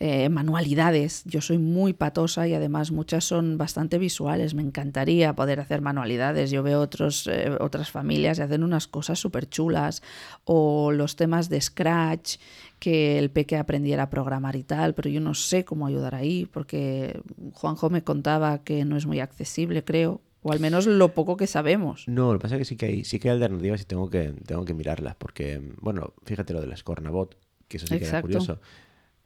Eh, 0.00 0.28
manualidades. 0.28 1.24
Yo 1.24 1.40
soy 1.40 1.58
muy 1.58 1.92
patosa 1.92 2.46
y 2.46 2.54
además 2.54 2.92
muchas 2.92 3.24
son 3.24 3.58
bastante 3.58 3.98
visuales. 3.98 4.54
Me 4.54 4.62
encantaría 4.62 5.34
poder 5.34 5.58
hacer 5.58 5.80
manualidades. 5.80 6.52
Yo 6.52 6.62
veo 6.62 6.80
otros, 6.80 7.26
eh, 7.26 7.50
otras 7.58 7.90
familias 7.90 8.38
y 8.38 8.42
hacen 8.42 8.62
unas 8.62 8.86
cosas 8.86 9.18
súper 9.18 9.48
chulas. 9.48 10.04
O 10.44 10.92
los 10.92 11.16
temas 11.16 11.48
de 11.48 11.60
Scratch, 11.60 12.36
que 12.78 13.18
el 13.18 13.32
peque 13.32 13.56
aprendiera 13.56 14.04
a 14.04 14.10
programar 14.10 14.54
y 14.54 14.62
tal, 14.62 14.94
pero 14.94 15.10
yo 15.10 15.20
no 15.20 15.34
sé 15.34 15.64
cómo 15.64 15.88
ayudar 15.88 16.14
ahí, 16.14 16.46
porque 16.46 17.20
Juanjo 17.54 17.90
me 17.90 18.04
contaba 18.04 18.62
que 18.62 18.84
no 18.84 18.96
es 18.96 19.04
muy 19.04 19.18
accesible, 19.18 19.82
creo. 19.82 20.20
O 20.42 20.52
al 20.52 20.60
menos 20.60 20.86
lo 20.86 21.08
poco 21.08 21.36
que 21.36 21.48
sabemos. 21.48 22.06
No, 22.06 22.32
lo 22.32 22.38
que 22.38 22.42
pasa 22.42 22.54
es 22.54 22.60
que 22.60 22.64
sí 22.66 22.76
que 22.76 22.86
hay, 22.86 23.04
sí 23.04 23.18
que 23.18 23.30
hay 23.30 23.34
alternativas 23.34 23.80
y 23.80 23.84
tengo 23.84 24.08
que, 24.08 24.32
tengo 24.46 24.64
que 24.64 24.74
mirarlas. 24.74 25.16
Porque, 25.16 25.60
bueno, 25.80 26.14
fíjate 26.24 26.52
lo 26.52 26.60
del 26.60 26.76
Scornabot, 26.76 27.36
que 27.66 27.78
eso 27.78 27.88
sí 27.88 27.98
que 27.98 28.04
era 28.04 28.06
Exacto. 28.06 28.22
curioso. 28.22 28.60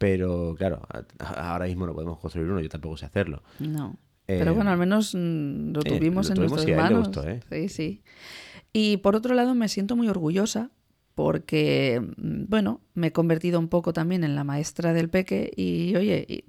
Pero, 0.03 0.55
claro, 0.59 0.83
ahora 1.19 1.67
mismo 1.67 1.87
no 1.87 1.95
podemos 1.95 2.19
construir 2.19 2.49
uno, 2.51 2.61
yo 2.61 2.69
tampoco 2.69 2.97
sé 2.97 3.07
hacerlo. 3.07 3.43
No. 3.61 3.97
Eh, 4.29 4.37
Pero 4.39 4.55
bueno, 4.55 4.71
al 4.71 4.79
menos 4.79 5.15
mm, 5.15 5.73
lo 5.73 5.81
eh, 5.81 5.85
tuvimos 5.85 6.27
lo 6.27 6.31
en 6.33 6.35
tuvimos 6.37 6.57
nuestras 6.67 6.69
y 6.69 6.81
manos. 6.81 7.07
gustó, 7.09 7.29
¿eh? 7.29 7.41
Sí, 7.51 7.69
sí. 7.69 8.03
Y 8.73 8.99
por 8.99 9.17
otro 9.17 9.35
lado, 9.35 9.55
me 9.55 9.69
siento 9.69 9.97
muy 9.97 10.09
orgullosa 10.09 10.71
porque, 11.15 12.01
mm, 12.17 12.45
bueno, 12.49 12.81
me 12.95 13.09
he 13.09 13.13
convertido 13.13 13.59
un 13.59 13.69
poco 13.69 13.93
también 13.93 14.25
en 14.25 14.35
la 14.35 14.45
maestra 14.45 14.93
del 14.93 15.09
peque 15.11 15.51
y, 15.57 15.95
oye, 15.97 16.25
y- 16.29 16.45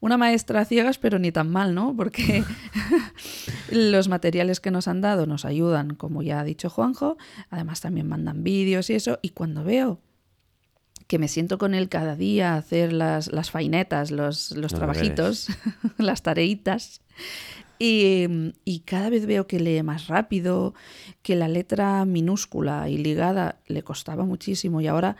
una 0.00 0.18
maestra 0.18 0.60
a 0.60 0.64
ciegas, 0.66 0.98
pero 0.98 1.18
ni 1.18 1.32
tan 1.32 1.50
mal, 1.50 1.74
¿no? 1.74 1.94
Porque 1.96 2.44
los 3.70 4.08
materiales 4.08 4.60
que 4.60 4.70
nos 4.70 4.88
han 4.88 5.00
dado 5.00 5.26
nos 5.26 5.44
ayudan, 5.44 5.94
como 5.94 6.22
ya 6.22 6.40
ha 6.40 6.44
dicho 6.44 6.68
Juanjo, 6.70 7.16
además 7.50 7.80
también 7.80 8.08
mandan 8.08 8.42
vídeos 8.44 8.90
y 8.90 8.94
eso, 8.94 9.18
y 9.22 9.30
cuando 9.30 9.64
veo 9.64 10.00
que 11.06 11.18
me 11.18 11.28
siento 11.28 11.58
con 11.58 11.74
él 11.74 11.88
cada 11.88 12.16
día 12.16 12.54
a 12.54 12.56
hacer 12.56 12.92
las, 12.92 13.32
las 13.32 13.50
fainetas, 13.50 14.10
los, 14.10 14.52
los 14.52 14.72
trabajitos, 14.72 15.48
las 15.98 16.22
tareitas. 16.22 17.02
Y, 17.78 18.52
y 18.64 18.80
cada 18.80 19.10
vez 19.10 19.26
veo 19.26 19.46
que 19.46 19.60
lee 19.60 19.82
más 19.82 20.06
rápido, 20.06 20.74
que 21.22 21.36
la 21.36 21.48
letra 21.48 22.04
minúscula 22.04 22.88
y 22.88 22.98
ligada 22.98 23.58
le 23.66 23.82
costaba 23.82 24.24
muchísimo 24.24 24.80
y 24.80 24.86
ahora 24.86 25.16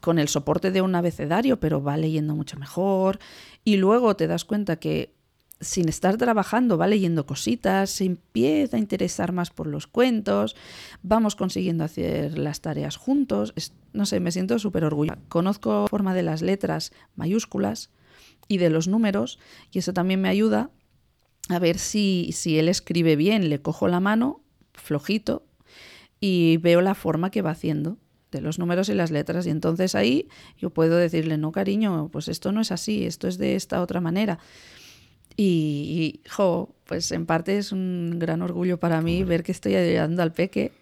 con 0.00 0.18
el 0.18 0.28
soporte 0.28 0.70
de 0.70 0.82
un 0.82 0.94
abecedario, 0.94 1.60
pero 1.60 1.82
va 1.82 1.96
leyendo 1.96 2.34
mucho 2.34 2.58
mejor. 2.58 3.18
Y 3.64 3.76
luego 3.76 4.16
te 4.16 4.26
das 4.26 4.44
cuenta 4.44 4.76
que 4.76 5.12
sin 5.60 5.88
estar 5.88 6.16
trabajando 6.16 6.78
va 6.78 6.86
leyendo 6.86 7.26
cositas, 7.26 7.90
se 7.90 8.04
empieza 8.04 8.76
a 8.76 8.80
interesar 8.80 9.32
más 9.32 9.50
por 9.50 9.66
los 9.66 9.86
cuentos, 9.86 10.56
vamos 11.02 11.36
consiguiendo 11.36 11.84
hacer 11.84 12.38
las 12.38 12.62
tareas 12.62 12.96
juntos. 12.96 13.52
No 13.92 14.06
sé, 14.06 14.20
me 14.20 14.32
siento 14.32 14.58
súper 14.58 14.84
orgullosa. 14.84 15.18
Conozco 15.28 15.82
la 15.82 15.88
forma 15.88 16.14
de 16.14 16.22
las 16.22 16.40
letras 16.40 16.92
mayúsculas 17.14 17.90
y 18.48 18.56
de 18.56 18.70
los 18.70 18.88
números 18.88 19.38
y 19.70 19.80
eso 19.80 19.92
también 19.92 20.20
me 20.22 20.30
ayuda 20.30 20.70
a 21.50 21.58
ver 21.58 21.78
si, 21.78 22.30
si 22.32 22.58
él 22.58 22.68
escribe 22.68 23.16
bien. 23.16 23.50
Le 23.50 23.60
cojo 23.60 23.86
la 23.86 24.00
mano, 24.00 24.42
flojito, 24.72 25.44
y 26.20 26.56
veo 26.58 26.80
la 26.80 26.94
forma 26.94 27.30
que 27.30 27.42
va 27.42 27.50
haciendo. 27.50 27.98
de 28.30 28.40
los 28.40 28.60
números 28.60 28.88
y 28.88 28.94
las 28.94 29.10
letras. 29.10 29.46
Y 29.46 29.50
entonces 29.50 29.96
ahí 29.96 30.28
yo 30.56 30.70
puedo 30.70 30.96
decirle, 30.96 31.36
no, 31.36 31.50
cariño, 31.50 32.08
pues 32.12 32.28
esto 32.28 32.52
no 32.52 32.60
es 32.60 32.70
así, 32.70 33.04
esto 33.04 33.26
es 33.26 33.38
de 33.38 33.56
esta 33.56 33.82
otra 33.82 34.00
manera. 34.00 34.38
Y, 35.36 36.20
y, 36.24 36.28
jo, 36.28 36.74
pues 36.86 37.12
en 37.12 37.26
parte 37.26 37.56
es 37.56 37.72
un 37.72 38.16
gran 38.18 38.42
orgullo 38.42 38.78
para 38.78 39.00
mí 39.00 39.24
ver 39.24 39.42
que 39.42 39.52
estoy 39.52 39.74
ayudando 39.76 40.22
al 40.22 40.32
peque. 40.32 40.72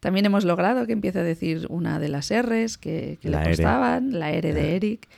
También 0.00 0.26
hemos 0.26 0.44
logrado 0.44 0.86
que 0.86 0.92
empiece 0.92 1.18
a 1.18 1.22
decir 1.22 1.66
una 1.70 1.98
de 1.98 2.08
las 2.08 2.30
R's 2.30 2.78
que, 2.78 3.18
que 3.20 3.30
La 3.30 3.38
le 3.40 3.44
R. 3.46 3.56
costaban, 3.56 4.18
la 4.18 4.30
R 4.30 4.52
de 4.52 4.76
Eric. 4.76 5.08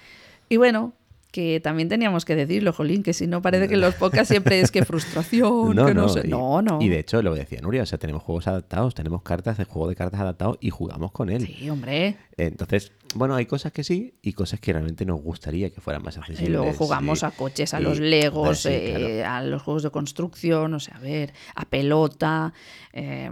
Y 0.49 0.57
bueno, 0.57 0.95
que 1.39 1.61
también 1.61 1.89
teníamos 1.89 2.25
que 2.25 2.35
decirlo, 2.35 2.73
Jolín, 2.73 3.05
que 3.05 3.13
si 3.13 3.29
no 3.29 3.41
parece 3.41 3.69
que 3.69 3.75
en 3.75 3.81
los 3.81 3.95
podcasts 3.95 4.29
siempre 4.29 4.59
es 4.61 4.73
que 4.73 4.85
frustración, 4.85 5.77
que 5.87 5.95
no, 5.95 6.09
sé. 6.09 6.23
y- 6.25 6.31
no, 6.31 6.63
no. 6.63 6.83
Y 6.83 6.89
de 6.89 6.99
hecho, 6.99 7.23
lo 7.23 7.33
que 7.33 7.39
decía 7.41 7.61
Nuria, 7.61 7.85
o 7.85 7.87
sea, 7.87 7.97
tenemos 7.97 8.25
juegos 8.25 8.49
adaptados, 8.49 8.93
tenemos 8.97 9.23
cartas 9.23 9.57
de 9.57 9.65
juego 9.65 9.89
de 9.89 9.95
cartas 9.95 10.21
adaptados 10.21 10.59
y 10.61 10.71
jugamos 10.71 11.13
con 11.13 11.31
él. 11.31 11.47
Sí, 11.47 11.71
hombre. 11.71 12.17
Entonces, 12.37 12.91
bueno, 13.15 13.37
hay 13.37 13.47
cosas 13.47 13.71
que 13.71 13.85
sí 13.85 14.15
y 14.21 14.33
cosas 14.33 14.59
que 14.59 14.73
realmente 14.73 15.05
nos 15.05 15.21
gustaría 15.23 15.71
que 15.71 15.81
fueran 15.81 16.03
más 16.03 16.17
Y 16.17 16.19
accesibles. 16.19 16.51
luego 16.53 16.73
jugamos 16.73 17.21
sí. 17.21 17.27
a 17.27 17.31
coches, 17.31 17.73
a 17.73 17.81
Y- 17.81 17.85
los 17.85 18.01
legos, 18.01 18.59
sí, 18.63 18.69
claro. 18.71 19.07
eh, 19.07 19.25
a 19.25 19.41
los 19.43 19.63
juegos 19.63 19.85
de 19.85 19.91
construcción, 19.91 20.75
o 20.75 20.81
sea, 20.81 20.97
a 20.97 21.01
ver, 21.01 21.33
a 21.55 21.65
pelota. 21.67 22.53
eh, 22.93 23.31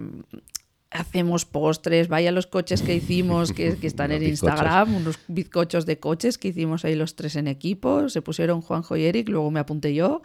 hacemos 0.96 1.44
postres, 1.44 2.08
vaya 2.08 2.32
los 2.32 2.46
coches 2.46 2.82
que 2.82 2.94
hicimos, 2.94 3.52
que, 3.52 3.76
que 3.76 3.86
están 3.86 4.10
en 4.12 4.20
bizcochos. 4.20 4.56
Instagram, 4.56 4.96
unos 4.96 5.18
bizcochos 5.28 5.86
de 5.86 5.98
coches 5.98 6.38
que 6.38 6.48
hicimos 6.48 6.84
ahí 6.84 6.94
los 6.94 7.16
tres 7.16 7.36
en 7.36 7.48
equipo, 7.48 8.08
se 8.08 8.22
pusieron 8.22 8.60
Juanjo 8.60 8.96
y 8.96 9.04
Eric, 9.04 9.28
luego 9.28 9.50
me 9.50 9.60
apunté 9.60 9.94
yo. 9.94 10.22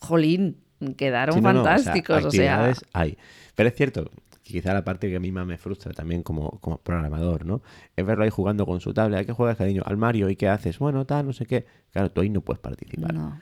Jolín, 0.00 0.58
quedaron 0.96 1.34
Sí, 1.34 1.40
no, 1.40 1.52
no, 1.52 1.60
o 1.60 1.64
sea, 1.64 1.74
fantásticos, 1.74 2.16
o 2.16 2.20
sea, 2.20 2.28
actividades 2.28 2.84
hay. 2.92 3.16
Pero 3.54 3.68
es 3.68 3.74
cierto 3.74 4.10
quizá 4.46 4.72
la 4.72 4.84
parte 4.84 5.10
que 5.10 5.16
a 5.16 5.20
mí 5.20 5.32
más 5.32 5.46
me 5.46 5.58
frustra 5.58 5.92
también 5.92 6.22
como, 6.22 6.60
como 6.60 6.78
programador, 6.78 7.44
¿no? 7.44 7.62
Es 7.96 8.06
verlo 8.06 8.24
ahí 8.24 8.30
jugando 8.30 8.64
con 8.64 8.80
su 8.80 8.94
tablet. 8.94 9.20
¿A 9.20 9.24
qué 9.24 9.32
juegas, 9.32 9.56
cariño? 9.56 9.82
Al 9.84 9.96
Mario. 9.96 10.30
¿Y 10.30 10.36
qué 10.36 10.48
haces? 10.48 10.78
Bueno, 10.78 11.04
tal, 11.04 11.26
no 11.26 11.32
sé 11.32 11.46
qué. 11.46 11.66
Claro, 11.90 12.10
tú 12.12 12.20
ahí 12.20 12.30
no 12.30 12.42
puedes 12.42 12.60
participar. 12.60 13.12
no, 13.12 13.40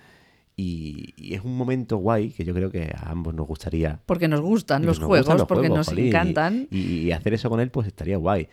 Y, 0.56 1.14
y 1.16 1.34
es 1.34 1.42
un 1.44 1.56
momento 1.56 1.96
guay 1.96 2.30
que 2.30 2.44
yo 2.44 2.54
creo 2.54 2.70
que 2.70 2.92
a 2.96 3.10
ambos 3.10 3.34
nos 3.34 3.46
gustaría. 3.46 4.00
porque 4.06 4.28
nos 4.28 4.40
gustan 4.40 4.86
los 4.86 5.00
nos 5.00 5.06
juegos, 5.08 5.26
gustan 5.26 5.38
los 5.38 5.48
porque 5.48 5.66
juegos, 5.68 5.78
nos 5.78 5.88
jolín, 5.88 6.06
encantan. 6.08 6.68
Y, 6.70 6.78
y 6.78 7.12
hacer 7.12 7.34
eso 7.34 7.50
con 7.50 7.58
él, 7.60 7.70
pues 7.70 7.86
estaría 7.88 8.16
guay. 8.18 8.48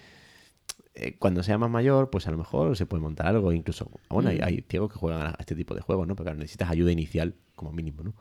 Eh, 0.96 1.16
Cuando 1.20 1.44
sea 1.44 1.58
más 1.58 1.70
mayor, 1.70 2.10
pues 2.10 2.28
a 2.28 2.32
lo 2.32 2.38
mejor 2.38 2.76
se 2.76 2.86
puede 2.86 3.02
montar 3.04 3.28
algo, 3.28 3.54
incluso, 3.54 3.90
bueno, 4.10 4.30
hay, 4.30 4.40
Mm. 4.40 4.44
hay 4.44 4.66
ciegos 4.68 4.92
que 4.92 4.98
juegan 5.00 5.22
a 5.28 5.36
este 5.40 5.56
tipo 5.56 5.76
de 5.76 5.82
juegos, 5.82 6.08
¿no? 6.08 6.16
Porque 6.16 6.30
claro, 6.30 6.40
necesitas 6.40 6.70
ayuda 6.72 6.92
inicial, 6.92 7.36
como 7.56 7.72
mínimo, 7.72 8.02
¿no? 8.04 8.14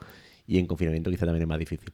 Y 0.46 0.58
en 0.58 0.66
confinamiento 0.66 1.10
quizá 1.10 1.24
también 1.26 1.42
es 1.42 1.48
más 1.48 1.58
difícil. 1.58 1.92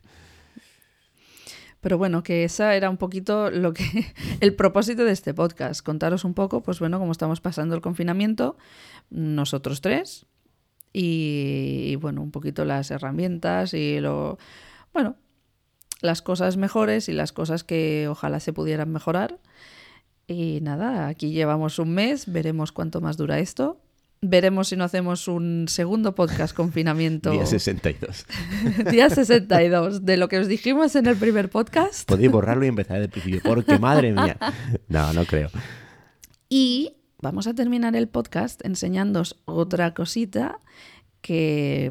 Pero 1.81 1.99
bueno, 1.99 2.23
que 2.23 2.43
esa 2.45 2.75
era 2.75 2.91
un 2.91 2.97
poquito 2.97 3.51
lo 3.51 3.73
que 3.73 3.85
el 4.41 4.55
propósito 4.55 5.05
de 5.05 5.13
este 5.13 5.35
podcast, 5.35 5.83
contaros 5.85 6.25
un 6.25 6.35
poco, 6.35 6.63
pues 6.63 6.81
bueno, 6.81 6.99
cómo 6.99 7.13
estamos 7.13 7.41
pasando 7.41 7.75
el 7.75 7.81
confinamiento, 7.81 8.57
nosotros 9.11 9.81
tres, 9.81 10.27
y, 10.99 11.91
y, 11.93 11.97
bueno, 11.97 12.23
un 12.23 12.31
poquito 12.31 12.65
las 12.65 12.91
herramientas 12.91 13.75
y 13.75 14.01
lo, 14.01 14.39
bueno, 14.95 15.17
las 16.01 16.23
cosas 16.23 16.57
mejores 16.57 17.11
y 17.11 17.13
las 17.13 17.33
cosas 17.33 17.65
que 17.65 18.09
ojalá 18.09 18.41
se 18.41 18.55
pudieran 18.55 18.91
mejorar. 18.91 19.39
Y 20.27 20.61
nada, 20.63 21.09
aquí 21.09 21.33
llevamos 21.33 21.79
un 21.79 21.93
mes, 21.93 22.33
veremos 22.33 22.73
cuánto 22.73 23.03
más 23.03 23.19
dura 23.19 23.39
esto. 23.41 23.79
Veremos 24.23 24.69
si 24.69 24.77
no 24.77 24.85
hacemos 24.85 25.29
un 25.29 25.67
segundo 25.69 26.15
podcast 26.15 26.57
confinamiento. 26.57 27.31
Día 27.31 27.45
62. 27.45 28.27
Día 28.91 29.11
62, 29.11 30.07
de 30.07 30.17
lo 30.17 30.29
que 30.29 30.39
os 30.39 30.49
dijimos 30.49 30.97
en 30.97 31.07
el 31.07 31.17
primer 31.17 31.51
podcast. 31.51 32.09
Podéis 32.09 32.31
borrarlo 32.31 32.65
y 32.65 32.69
empezar 32.69 32.97
desde 32.97 33.05
el 33.05 33.11
principio, 33.11 33.41
porque 33.45 33.79
madre 33.79 34.13
mía. 34.13 34.39
No, 34.89 35.13
no 35.13 35.27
creo. 35.27 35.51
Y 36.49 36.95
vamos 37.27 37.49
a 37.49 37.55
terminar 37.55 37.97
el 37.97 38.07
podcast 38.09 38.65
enseñándoos 38.65 39.41
otra 39.47 39.95
cosita 39.95 40.61
que, 41.21 41.91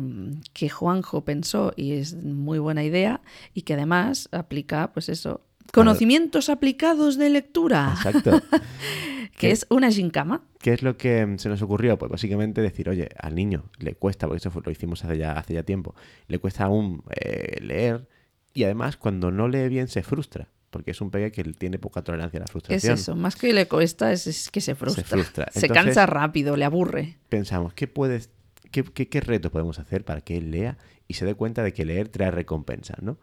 que 0.54 0.70
Juanjo 0.70 1.25
pensó 1.25 1.74
y 1.75 1.92
es 1.92 2.15
muy 2.15 2.58
buena 2.60 2.86
idea 2.86 3.20
y 3.54 3.63
que 3.63 3.74
además 3.74 4.30
aplica, 4.32 4.94
pues 4.94 5.10
eso, 5.10 5.42
conocimientos 5.74 6.48
aplicados 6.50 7.18
de 7.18 7.30
lectura, 7.30 7.94
Exacto. 7.98 8.42
que 9.38 9.51
es 9.51 9.68
una 9.70 9.92
gincama. 9.92 10.42
¿Qué 10.60 10.72
es 10.72 10.84
lo 10.84 10.96
que 10.96 11.36
se 11.38 11.50
nos 11.50 11.62
ocurrió? 11.62 11.98
Pues 11.98 12.10
básicamente 12.10 12.62
decir, 12.62 12.88
oye, 12.88 13.10
al 13.20 13.36
niño 13.36 13.65
le 13.80 13.96
cuesta, 13.96 14.25
porque 14.27 14.38
eso 14.38 14.51
fue- 14.51 14.62
lo 14.63 14.72
hicimos 14.72 15.04
hace 15.04 15.18
ya, 15.18 15.34
hace 15.34 15.54
ya 15.54 15.63
tiempo, 15.63 15.96
le 16.30 16.39
cuesta 16.39 16.63
aún 16.63 17.04
eh, 17.20 17.58
leer 17.62 18.08
y 18.54 18.63
además 18.63 18.96
cuando 18.96 19.32
no 19.32 19.50
lee 19.50 19.68
bien 19.68 19.89
se 19.89 20.01
frustra, 20.01 20.48
porque 20.75 20.91
es 20.91 21.00
un 21.00 21.10
peque 21.10 21.32
que 21.32 21.53
tiene 21.53 21.79
poca 21.79 22.01
tolerancia 22.01 22.38
a 22.38 22.41
la 22.41 22.46
Es 22.48 22.51
frustración. 22.51 22.96
eso, 22.96 23.15
más 23.15 23.38
que 23.38 23.53
le 23.53 23.65
cuesta 23.65 24.12
es, 24.12 24.27
es 24.27 24.51
que 24.51 24.60
se 24.60 24.75
frustra. 24.75 25.05
frustra. 25.05 25.48
Se 25.53 25.70
cansa 25.70 26.05
rápido, 26.05 26.58
le 26.58 26.65
aburre. 26.65 27.15
Pensamos, 27.29 27.74
¿qué, 27.74 27.88
puedes, 27.88 28.29
qué, 28.72 28.84
qué, 28.84 29.08
qué 29.08 29.22
reto 29.22 29.51
podemos 29.51 29.79
hacer 29.79 30.03
para 30.03 30.20
que 30.20 30.36
él 30.36 30.51
lea 30.51 30.77
y 31.08 31.13
se 31.13 31.25
dé 31.25 31.34
cuenta 31.34 31.63
de 31.63 31.72
que 31.72 31.86
leer 31.86 32.10
trae 32.10 32.29
recompensas, 32.29 33.01
¿no? 33.01 33.17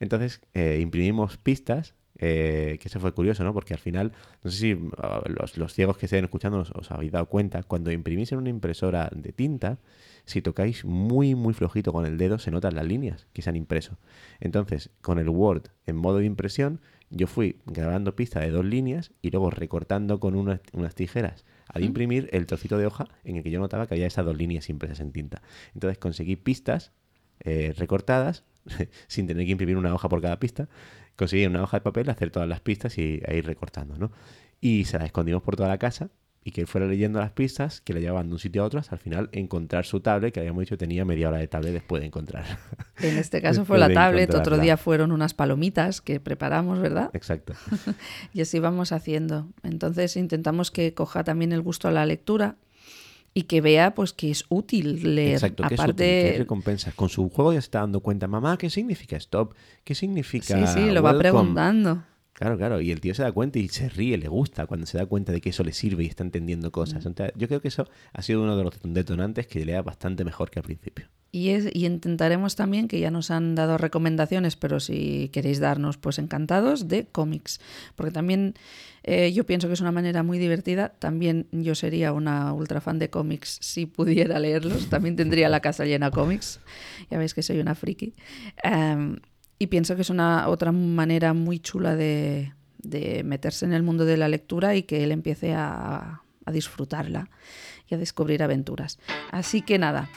Entonces 0.00 0.42
eh, 0.52 0.80
imprimimos 0.82 1.38
pistas, 1.38 1.94
eh, 2.18 2.76
que 2.78 2.88
eso 2.88 3.00
fue 3.00 3.12
curioso, 3.12 3.42
¿no? 3.42 3.54
Porque 3.54 3.72
al 3.72 3.80
final, 3.80 4.12
no 4.44 4.50
sé 4.50 4.58
si 4.58 4.74
uh, 4.74 4.90
los, 5.24 5.56
los 5.56 5.72
ciegos 5.72 5.96
que 5.96 6.04
estén 6.04 6.24
escuchando 6.24 6.58
os, 6.58 6.70
os 6.72 6.90
habéis 6.90 7.12
dado 7.12 7.24
cuenta, 7.24 7.62
cuando 7.62 7.90
imprimís 7.90 8.32
en 8.32 8.38
una 8.38 8.50
impresora 8.50 9.08
de 9.14 9.32
tinta, 9.32 9.78
si 10.26 10.42
tocáis 10.42 10.84
muy, 10.84 11.34
muy 11.34 11.54
flojito 11.54 11.90
con 11.90 12.04
el 12.04 12.18
dedo, 12.18 12.38
se 12.38 12.50
notan 12.50 12.74
las 12.74 12.84
líneas 12.86 13.26
que 13.32 13.40
se 13.40 13.48
han 13.48 13.56
impreso. 13.56 13.96
Entonces, 14.40 14.90
con 15.00 15.18
el 15.18 15.30
Word 15.30 15.68
en 15.86 15.96
modo 15.96 16.18
de 16.18 16.26
impresión, 16.26 16.82
yo 17.10 17.26
fui 17.26 17.56
grabando 17.66 18.14
pistas 18.14 18.42
de 18.42 18.50
dos 18.50 18.64
líneas 18.64 19.12
y 19.22 19.30
luego 19.30 19.50
recortando 19.50 20.20
con 20.20 20.34
unas, 20.34 20.60
unas 20.72 20.94
tijeras 20.94 21.44
al 21.68 21.84
imprimir 21.84 22.28
el 22.32 22.46
trocito 22.46 22.78
de 22.78 22.86
hoja 22.86 23.08
en 23.24 23.36
el 23.36 23.42
que 23.42 23.50
yo 23.50 23.60
notaba 23.60 23.86
que 23.86 23.94
había 23.94 24.06
esas 24.06 24.24
dos 24.24 24.36
líneas 24.36 24.68
impresas 24.68 25.00
en 25.00 25.12
tinta. 25.12 25.42
Entonces 25.74 25.98
conseguí 25.98 26.36
pistas 26.36 26.92
eh, 27.40 27.74
recortadas 27.76 28.44
sin 29.06 29.26
tener 29.26 29.44
que 29.44 29.52
imprimir 29.52 29.76
una 29.76 29.94
hoja 29.94 30.08
por 30.08 30.20
cada 30.20 30.38
pista. 30.38 30.68
Conseguí 31.16 31.46
una 31.46 31.62
hoja 31.62 31.78
de 31.78 31.80
papel 31.82 32.10
hacer 32.10 32.30
todas 32.30 32.48
las 32.48 32.60
pistas 32.60 32.96
y 32.98 33.20
e 33.24 33.36
ir 33.36 33.46
recortando, 33.46 33.98
¿no? 33.98 34.12
Y 34.60 34.84
se 34.84 34.98
las 34.98 35.06
escondimos 35.06 35.42
por 35.42 35.56
toda 35.56 35.68
la 35.68 35.78
casa 35.78 36.10
y 36.44 36.52
que 36.52 36.62
él 36.62 36.66
fuera 36.66 36.86
leyendo 36.86 37.18
las 37.18 37.32
pistas 37.32 37.80
que 37.80 37.92
le 37.92 38.00
llevaban 38.00 38.28
de 38.28 38.34
un 38.34 38.38
sitio 38.38 38.62
a 38.62 38.66
otro 38.66 38.80
hasta 38.80 38.94
al 38.94 39.00
final 39.00 39.28
encontrar 39.32 39.84
su 39.84 40.00
tablet, 40.00 40.32
que 40.32 40.40
habíamos 40.40 40.60
dicho 40.62 40.78
tenía 40.78 41.04
media 41.04 41.28
hora 41.28 41.38
de 41.38 41.48
tablet 41.48 41.72
después 41.72 42.00
de 42.00 42.06
encontrar. 42.06 42.44
En 43.00 43.16
este 43.16 43.40
caso 43.40 43.64
fue 43.64 43.78
la 43.78 43.92
tablet, 43.92 44.34
otro 44.34 44.58
día 44.58 44.76
fueron 44.76 45.12
unas 45.12 45.32
palomitas 45.32 46.00
que 46.00 46.18
preparamos, 46.18 46.80
¿verdad? 46.80 47.10
Exacto. 47.12 47.54
Y 48.34 48.40
así 48.40 48.58
vamos 48.58 48.90
haciendo. 48.92 49.48
Entonces 49.62 50.16
intentamos 50.16 50.70
que 50.70 50.94
coja 50.94 51.22
también 51.22 51.52
el 51.52 51.62
gusto 51.62 51.86
a 51.86 51.92
la 51.92 52.06
lectura 52.06 52.56
y 53.34 53.44
que 53.44 53.60
vea 53.60 53.94
pues 53.94 54.12
que 54.12 54.30
es 54.30 54.44
útil 54.48 55.14
leer. 55.14 55.34
Exacto, 55.34 55.62
que 55.68 55.74
es 55.74 55.80
útil, 55.80 55.84
Aparte, 55.84 56.04
que 56.04 56.30
hay 56.32 56.38
recompensas. 56.38 56.94
Con 56.94 57.08
su 57.08 57.28
juego 57.28 57.52
ya 57.52 57.60
se 57.60 57.66
está 57.66 57.80
dando 57.80 58.00
cuenta, 58.00 58.26
mamá, 58.26 58.58
¿qué 58.58 58.68
significa 58.68 59.16
stop? 59.16 59.54
¿Qué 59.84 59.94
significa 59.94 60.66
sí, 60.66 60.80
sí, 60.80 60.90
lo 60.90 61.02
va 61.02 61.12
welcome?". 61.12 61.30
preguntando. 61.30 62.02
Claro, 62.38 62.56
claro, 62.56 62.80
y 62.80 62.92
el 62.92 63.00
tío 63.00 63.16
se 63.16 63.24
da 63.24 63.32
cuenta 63.32 63.58
y 63.58 63.66
se 63.66 63.88
ríe, 63.88 64.16
le 64.16 64.28
gusta 64.28 64.66
cuando 64.66 64.86
se 64.86 64.96
da 64.96 65.06
cuenta 65.06 65.32
de 65.32 65.40
que 65.40 65.50
eso 65.50 65.64
le 65.64 65.72
sirve 65.72 66.04
y 66.04 66.06
está 66.06 66.22
entendiendo 66.22 66.70
cosas. 66.70 67.04
Mm. 67.04 67.08
Entonces, 67.08 67.34
Yo 67.36 67.48
creo 67.48 67.60
que 67.60 67.66
eso 67.66 67.88
ha 68.12 68.22
sido 68.22 68.44
uno 68.44 68.56
de 68.56 68.62
los 68.62 68.74
detonantes 68.80 69.48
que 69.48 69.64
lea 69.64 69.82
bastante 69.82 70.24
mejor 70.24 70.48
que 70.48 70.60
al 70.60 70.62
principio. 70.62 71.08
Y, 71.32 71.48
es, 71.48 71.68
y 71.74 71.84
intentaremos 71.84 72.54
también, 72.54 72.86
que 72.86 73.00
ya 73.00 73.10
nos 73.10 73.32
han 73.32 73.56
dado 73.56 73.76
recomendaciones, 73.76 74.54
pero 74.54 74.78
si 74.78 75.30
queréis 75.32 75.58
darnos, 75.58 75.96
pues 75.96 76.20
encantados, 76.20 76.86
de 76.86 77.06
cómics. 77.06 77.60
Porque 77.96 78.12
también 78.12 78.54
eh, 79.02 79.32
yo 79.32 79.44
pienso 79.44 79.66
que 79.66 79.74
es 79.74 79.80
una 79.80 79.90
manera 79.90 80.22
muy 80.22 80.38
divertida. 80.38 80.90
También 80.90 81.48
yo 81.50 81.74
sería 81.74 82.12
una 82.12 82.52
ultra 82.52 82.80
fan 82.80 83.00
de 83.00 83.10
cómics 83.10 83.58
si 83.60 83.86
pudiera 83.86 84.38
leerlos. 84.38 84.88
También 84.90 85.16
tendría 85.16 85.48
la 85.48 85.58
casa 85.58 85.84
llena 85.84 86.10
de 86.10 86.12
cómics. 86.12 86.60
Ya 87.10 87.18
veis 87.18 87.34
que 87.34 87.42
soy 87.42 87.58
una 87.58 87.74
friki. 87.74 88.14
Em, 88.62 89.16
y 89.58 89.66
pienso 89.68 89.96
que 89.96 90.02
es 90.02 90.10
una 90.10 90.48
otra 90.48 90.72
manera 90.72 91.32
muy 91.34 91.58
chula 91.58 91.96
de, 91.96 92.52
de 92.78 93.22
meterse 93.24 93.64
en 93.64 93.72
el 93.72 93.82
mundo 93.82 94.04
de 94.04 94.16
la 94.16 94.28
lectura 94.28 94.74
y 94.74 94.82
que 94.82 95.04
él 95.04 95.12
empiece 95.12 95.54
a, 95.54 96.22
a 96.44 96.52
disfrutarla 96.52 97.28
y 97.88 97.94
a 97.94 97.98
descubrir 97.98 98.42
aventuras. 98.42 98.98
Así 99.30 99.62
que 99.62 99.78
nada, 99.78 100.08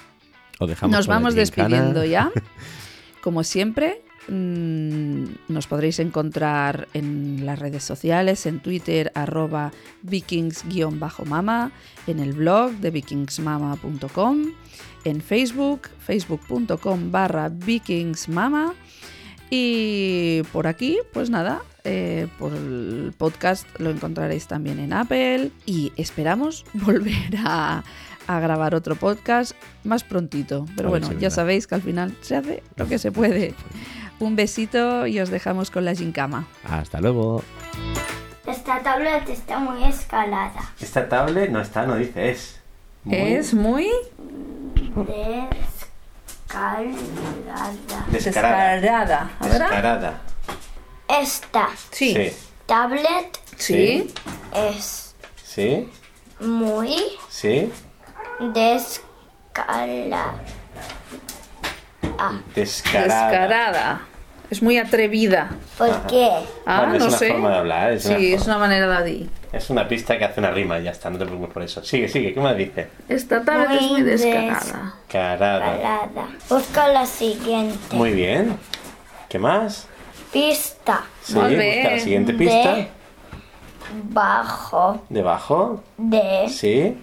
nos 0.88 1.08
vamos 1.08 1.36
despidiendo 1.36 2.06
ya. 2.06 2.32
Como 3.22 3.44
siempre, 3.44 4.02
mm, 4.28 5.24
nos 5.48 5.68
podréis 5.68 6.00
encontrar 6.00 6.88
en 6.94 7.46
las 7.46 7.60
redes 7.60 7.84
sociales, 7.84 8.46
en 8.46 8.60
Twitter, 8.60 9.12
arroba 9.16 9.72
vikings-mama, 10.04 11.72
en 12.08 12.20
el 12.20 12.34
blog 12.34 12.72
de 12.74 12.92
vikingsmama.com, 12.92 14.46
en 15.04 15.22
Facebook, 15.22 15.90
facebook.com 16.00 17.12
barra 17.12 17.50
vikingsmama. 17.50 18.74
Y 19.54 20.44
por 20.54 20.66
aquí, 20.66 20.98
pues 21.12 21.30
nada, 21.30 21.62
eh, 21.84 22.28
por 22.40 22.54
el 22.54 23.14
podcast 23.18 23.68
lo 23.80 23.90
encontraréis 23.90 24.48
también 24.48 24.80
en 24.80 24.94
Apple 24.94 25.52
y 25.66 25.92
esperamos 25.98 26.66
volver 26.74 27.36
a, 27.46 27.84
a 28.28 28.40
grabar 28.40 28.74
otro 28.76 28.96
podcast 28.96 29.52
más 29.84 30.06
prontito. 30.06 30.66
Pero 30.78 30.90
bueno, 30.90 31.10
si 31.10 31.18
ya 31.18 31.30
sabéis 31.30 31.68
que 31.68 31.76
al 31.76 31.82
final 31.82 32.16
se 32.22 32.38
hace 32.38 32.64
lo 32.78 32.88
que 32.88 32.98
se 32.98 33.12
puede. 33.12 33.54
Un 34.22 34.38
besito 34.38 35.06
y 35.06 35.20
os 35.20 35.30
dejamos 35.30 35.70
con 35.70 35.84
la 35.84 35.96
gincama. 35.96 36.48
Hasta 36.64 37.02
luego. 37.02 37.44
Esta 38.48 38.82
tablet 38.82 39.28
está 39.28 39.60
muy 39.60 39.84
escalada. 39.84 40.62
Esta 40.80 41.10
tablet 41.10 41.52
no 41.52 41.60
está, 41.60 41.86
no 41.86 41.98
dice 41.98 42.32
es. 42.32 42.62
Muy 43.04 43.18
Es 43.18 43.54
muy. 43.54 43.90
Descarada. 48.12 48.76
descarada. 48.76 49.30
A 49.40 49.44
ver. 49.48 49.60
Descarada. 49.60 50.22
Esta 51.08 51.70
Sí. 51.92 52.14
Sí. 52.14 52.38
tablet 52.66 53.40
Sí. 53.58 54.14
es 54.54 55.16
Sí. 55.44 55.90
muy 56.40 56.96
Sí. 57.30 57.72
descarada. 58.40 60.34
Descarada. 62.56 63.30
Descarada. 63.32 64.02
Es 64.52 64.62
muy 64.62 64.78
atrevida. 64.78 65.50
¿Por 65.78 66.02
qué? 66.08 66.30
Ah, 66.66 66.82
Bueno, 66.82 66.94
es 66.96 67.00
no 67.00 67.08
una 67.08 67.18
sé. 67.18 67.28
forma 67.32 67.50
de 67.52 67.58
hablar, 67.58 67.92
es 67.94 68.04
sí, 68.04 68.10
una 68.14 68.36
es 68.36 68.46
una 68.46 68.58
manera 68.58 69.02
de 69.02 69.12
decir. 69.12 69.30
Es 69.54 69.70
una 69.70 69.88
pista 69.88 70.18
que 70.18 70.26
hace 70.26 70.40
una 70.42 70.52
rima 70.52 70.78
y 70.80 70.84
ya 70.84 70.92
está, 70.92 71.10
no 71.10 71.18
te 71.18 71.26
preocupes 71.26 71.54
por 71.54 71.64
eso. 71.64 71.84
Sigue, 71.84 72.08
sigue, 72.10 72.34
¿qué 72.34 72.40
más 72.42 72.56
dice? 72.58 72.90
Esta 73.10 73.38
es 73.38 73.82
muy 73.82 73.90
Muy 73.92 74.02
des- 74.04 74.22
descarada. 74.22 74.94
Carada. 75.10 75.72
Descarada. 75.72 76.28
Busca 76.50 76.88
la 76.90 77.06
siguiente. 77.06 77.96
Muy 77.96 78.12
bien. 78.12 78.58
¿Qué 79.30 79.40
más? 79.40 79.88
Pista. 80.34 81.04
Sí, 81.24 81.34
Muy 81.36 81.56
busca 81.56 81.90
la 81.92 82.00
siguiente 82.00 82.34
pista. 82.34 82.76
De- 82.76 82.90
Bajo 84.10 85.02
Debajo. 85.10 85.84
de 85.98 86.48
Sí. 86.50 86.98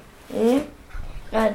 la- 1.33 1.51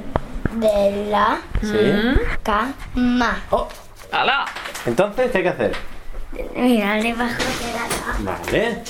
de 0.54 1.06
la 1.10 1.38
Sí. 1.60 2.20
cama. 2.42 3.42
Oh, 3.50 3.68
¡Hala! 4.12 4.44
Entonces, 4.86 5.30
¿qué 5.30 5.38
hay 5.38 5.44
que 5.44 5.48
hacer? 5.50 5.76
Mira, 6.56 6.94
debajo 6.94 7.42
de 7.42 7.72
la 7.78 7.86
cama. 7.88 8.38
Vale. 8.44 8.82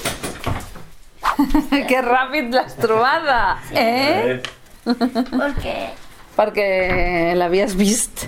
que 1.89 2.01
ràpid 2.03 2.53
l'has 2.55 2.77
trobada, 2.77 3.61
eh? 3.73 4.41
¿Por 4.85 5.55
qué? 5.63 5.91
Perquè 6.37 7.35
l'havies 7.35 7.75
vist. 7.79 8.27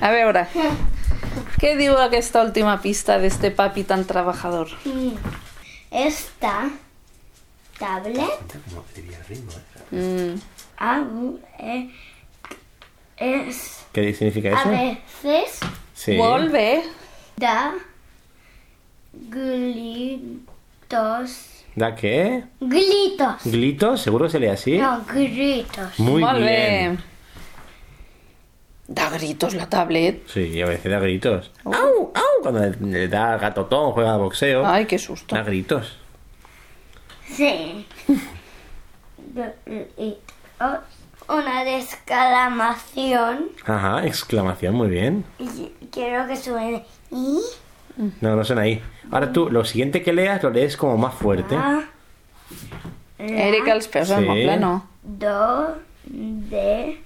A 0.00 0.10
veure, 0.14 0.46
què 1.60 1.74
diu 1.78 1.96
aquesta 2.00 2.42
última 2.44 2.78
pista 2.82 3.18
d'este 3.20 3.50
papi 3.50 3.84
tan 3.84 4.04
trabajador? 4.08 4.68
Esta 5.90 6.70
tablet 7.78 8.18
¿eh? 8.20 9.40
Mm, 9.90 10.40
au- 10.78 11.38
eh, 11.58 11.90
es 13.16 13.78
¿Qué 13.92 14.14
significa 14.14 14.48
a 14.56 14.60
eso? 14.60 14.70
veces 14.70 15.60
Sí. 16.04 16.18
Bé. 16.50 16.82
da 17.36 17.74
gritos. 19.30 20.50
¿Da 21.76 21.94
qué? 21.94 22.42
Gritos. 22.60 23.44
¿Glito? 23.44 23.96
¿Seguro 23.96 24.28
se 24.28 24.40
lee 24.40 24.48
así? 24.48 24.78
No, 24.78 25.04
gritos. 25.04 26.00
Muy 26.00 26.24
bien. 26.40 26.98
Da 28.88 29.10
gritos 29.10 29.54
la 29.54 29.68
tablet. 29.68 30.26
Sí, 30.26 30.60
a 30.60 30.66
veces 30.66 30.90
da 30.90 30.98
gritos. 30.98 31.52
¡Au! 31.64 31.72
¡Au! 31.72 32.42
Cuando 32.42 32.58
le, 32.58 32.72
le 32.80 33.06
da 33.06 33.38
gatotón, 33.38 33.92
juega 33.92 34.14
a 34.14 34.16
boxeo. 34.16 34.66
Ai, 34.66 34.86
que 34.86 34.98
susto. 34.98 35.36
Da 35.36 35.44
gritos. 35.44 35.98
Sí. 37.28 37.86
Una 41.28 41.62
descalamación. 41.64 43.50
Ajá, 43.64 44.04
exclamación, 44.04 44.74
muy 44.74 44.88
bien. 44.88 45.24
Y 45.38 45.70
quiero 45.92 46.26
que 46.26 46.36
suene. 46.36 46.84
Y 47.10 47.38
No, 48.20 48.34
no 48.36 48.44
suena 48.44 48.62
ahí. 48.62 48.82
Ahora 49.10 49.32
tú, 49.32 49.50
lo 49.50 49.64
siguiente 49.64 50.02
que 50.02 50.12
leas, 50.12 50.42
lo 50.42 50.50
lees 50.50 50.76
como 50.76 50.96
más 50.96 51.14
fuerte. 51.14 51.54
a 51.54 51.84
Erika, 53.18 53.72
els 53.74 53.86
peus 53.88 54.10
al 54.10 54.22
Sí. 54.24 54.28
moble, 54.28 54.56
no. 54.58 54.86
donde 55.02 57.00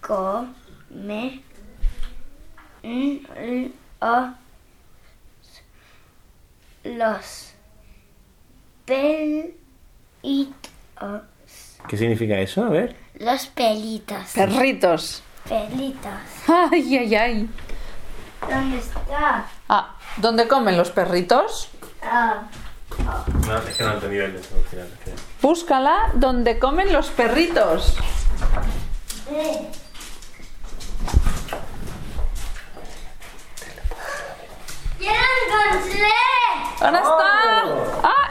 come 0.00 1.42
los, 2.82 4.30
los 6.84 7.54
pelitos. 8.84 10.54
¿Qué 11.88 11.96
significa 11.96 12.38
eso? 12.38 12.64
A 12.64 12.68
ver. 12.68 12.96
Los 13.18 13.46
pelitos. 13.48 14.30
Perritos. 14.34 15.22
Pelitos. 15.48 16.12
Ai, 16.48 16.96
ai, 16.98 17.14
ai. 17.14 17.48
¿Dónde 18.50 18.78
está? 18.78 19.44
Ah, 19.68 19.94
¿dónde 20.16 20.48
comen 20.48 20.76
los 20.76 20.90
perritos? 20.90 21.68
Ah, 22.02 22.42
No, 23.46 23.58
es 23.58 23.76
que 23.76 23.82
no 23.82 23.90
he 23.90 23.94
entendido 23.94 24.24
el 24.26 24.38
final. 24.70 24.88
Búscala 25.42 26.10
donde 26.14 26.58
comen 26.58 26.92
los 26.92 27.08
perritos. 27.08 27.96
sí. 29.28 29.68
¡Ya 35.00 35.10
lo 35.12 35.76
encontré! 35.76 36.14
On 36.86 36.94
està? 36.94 37.30
Ah! 38.02 38.30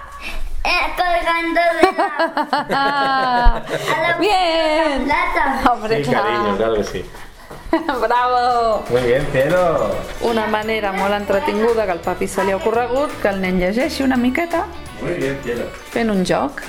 Eh, 0.63 0.85
colgando 0.95 1.61
de 1.77 1.91
la, 1.97 2.07
ah. 2.71 3.61
a 3.95 4.01
la 4.01 4.17
Bien. 4.17 5.03
plata. 5.05 5.71
Hombre, 5.71 6.03
Sí, 6.05 6.11
cariño, 6.11 6.43
clar. 6.43 6.57
claro 6.57 6.75
que 6.75 6.83
sí. 6.85 7.05
Bravo! 8.07 8.83
Muy 8.89 9.01
bien, 9.01 9.25
cielo. 9.31 9.89
Una 10.21 10.45
manera 10.47 10.91
molt 10.93 11.13
entretinguda 11.13 11.85
que 11.85 11.91
al 11.97 12.01
papi 12.05 12.27
se 12.27 12.43
li 12.45 12.51
ha 12.53 12.57
ocorregut 12.61 13.13
que 13.21 13.29
el 13.33 13.41
nen 13.41 13.59
llegeixi 13.59 14.03
una 14.03 14.17
miqueta 14.17 14.65
Muy 15.01 15.13
bien, 15.17 15.39
cielo. 15.43 15.65
fent 15.91 16.11
un 16.13 16.23
joc. 16.25 16.61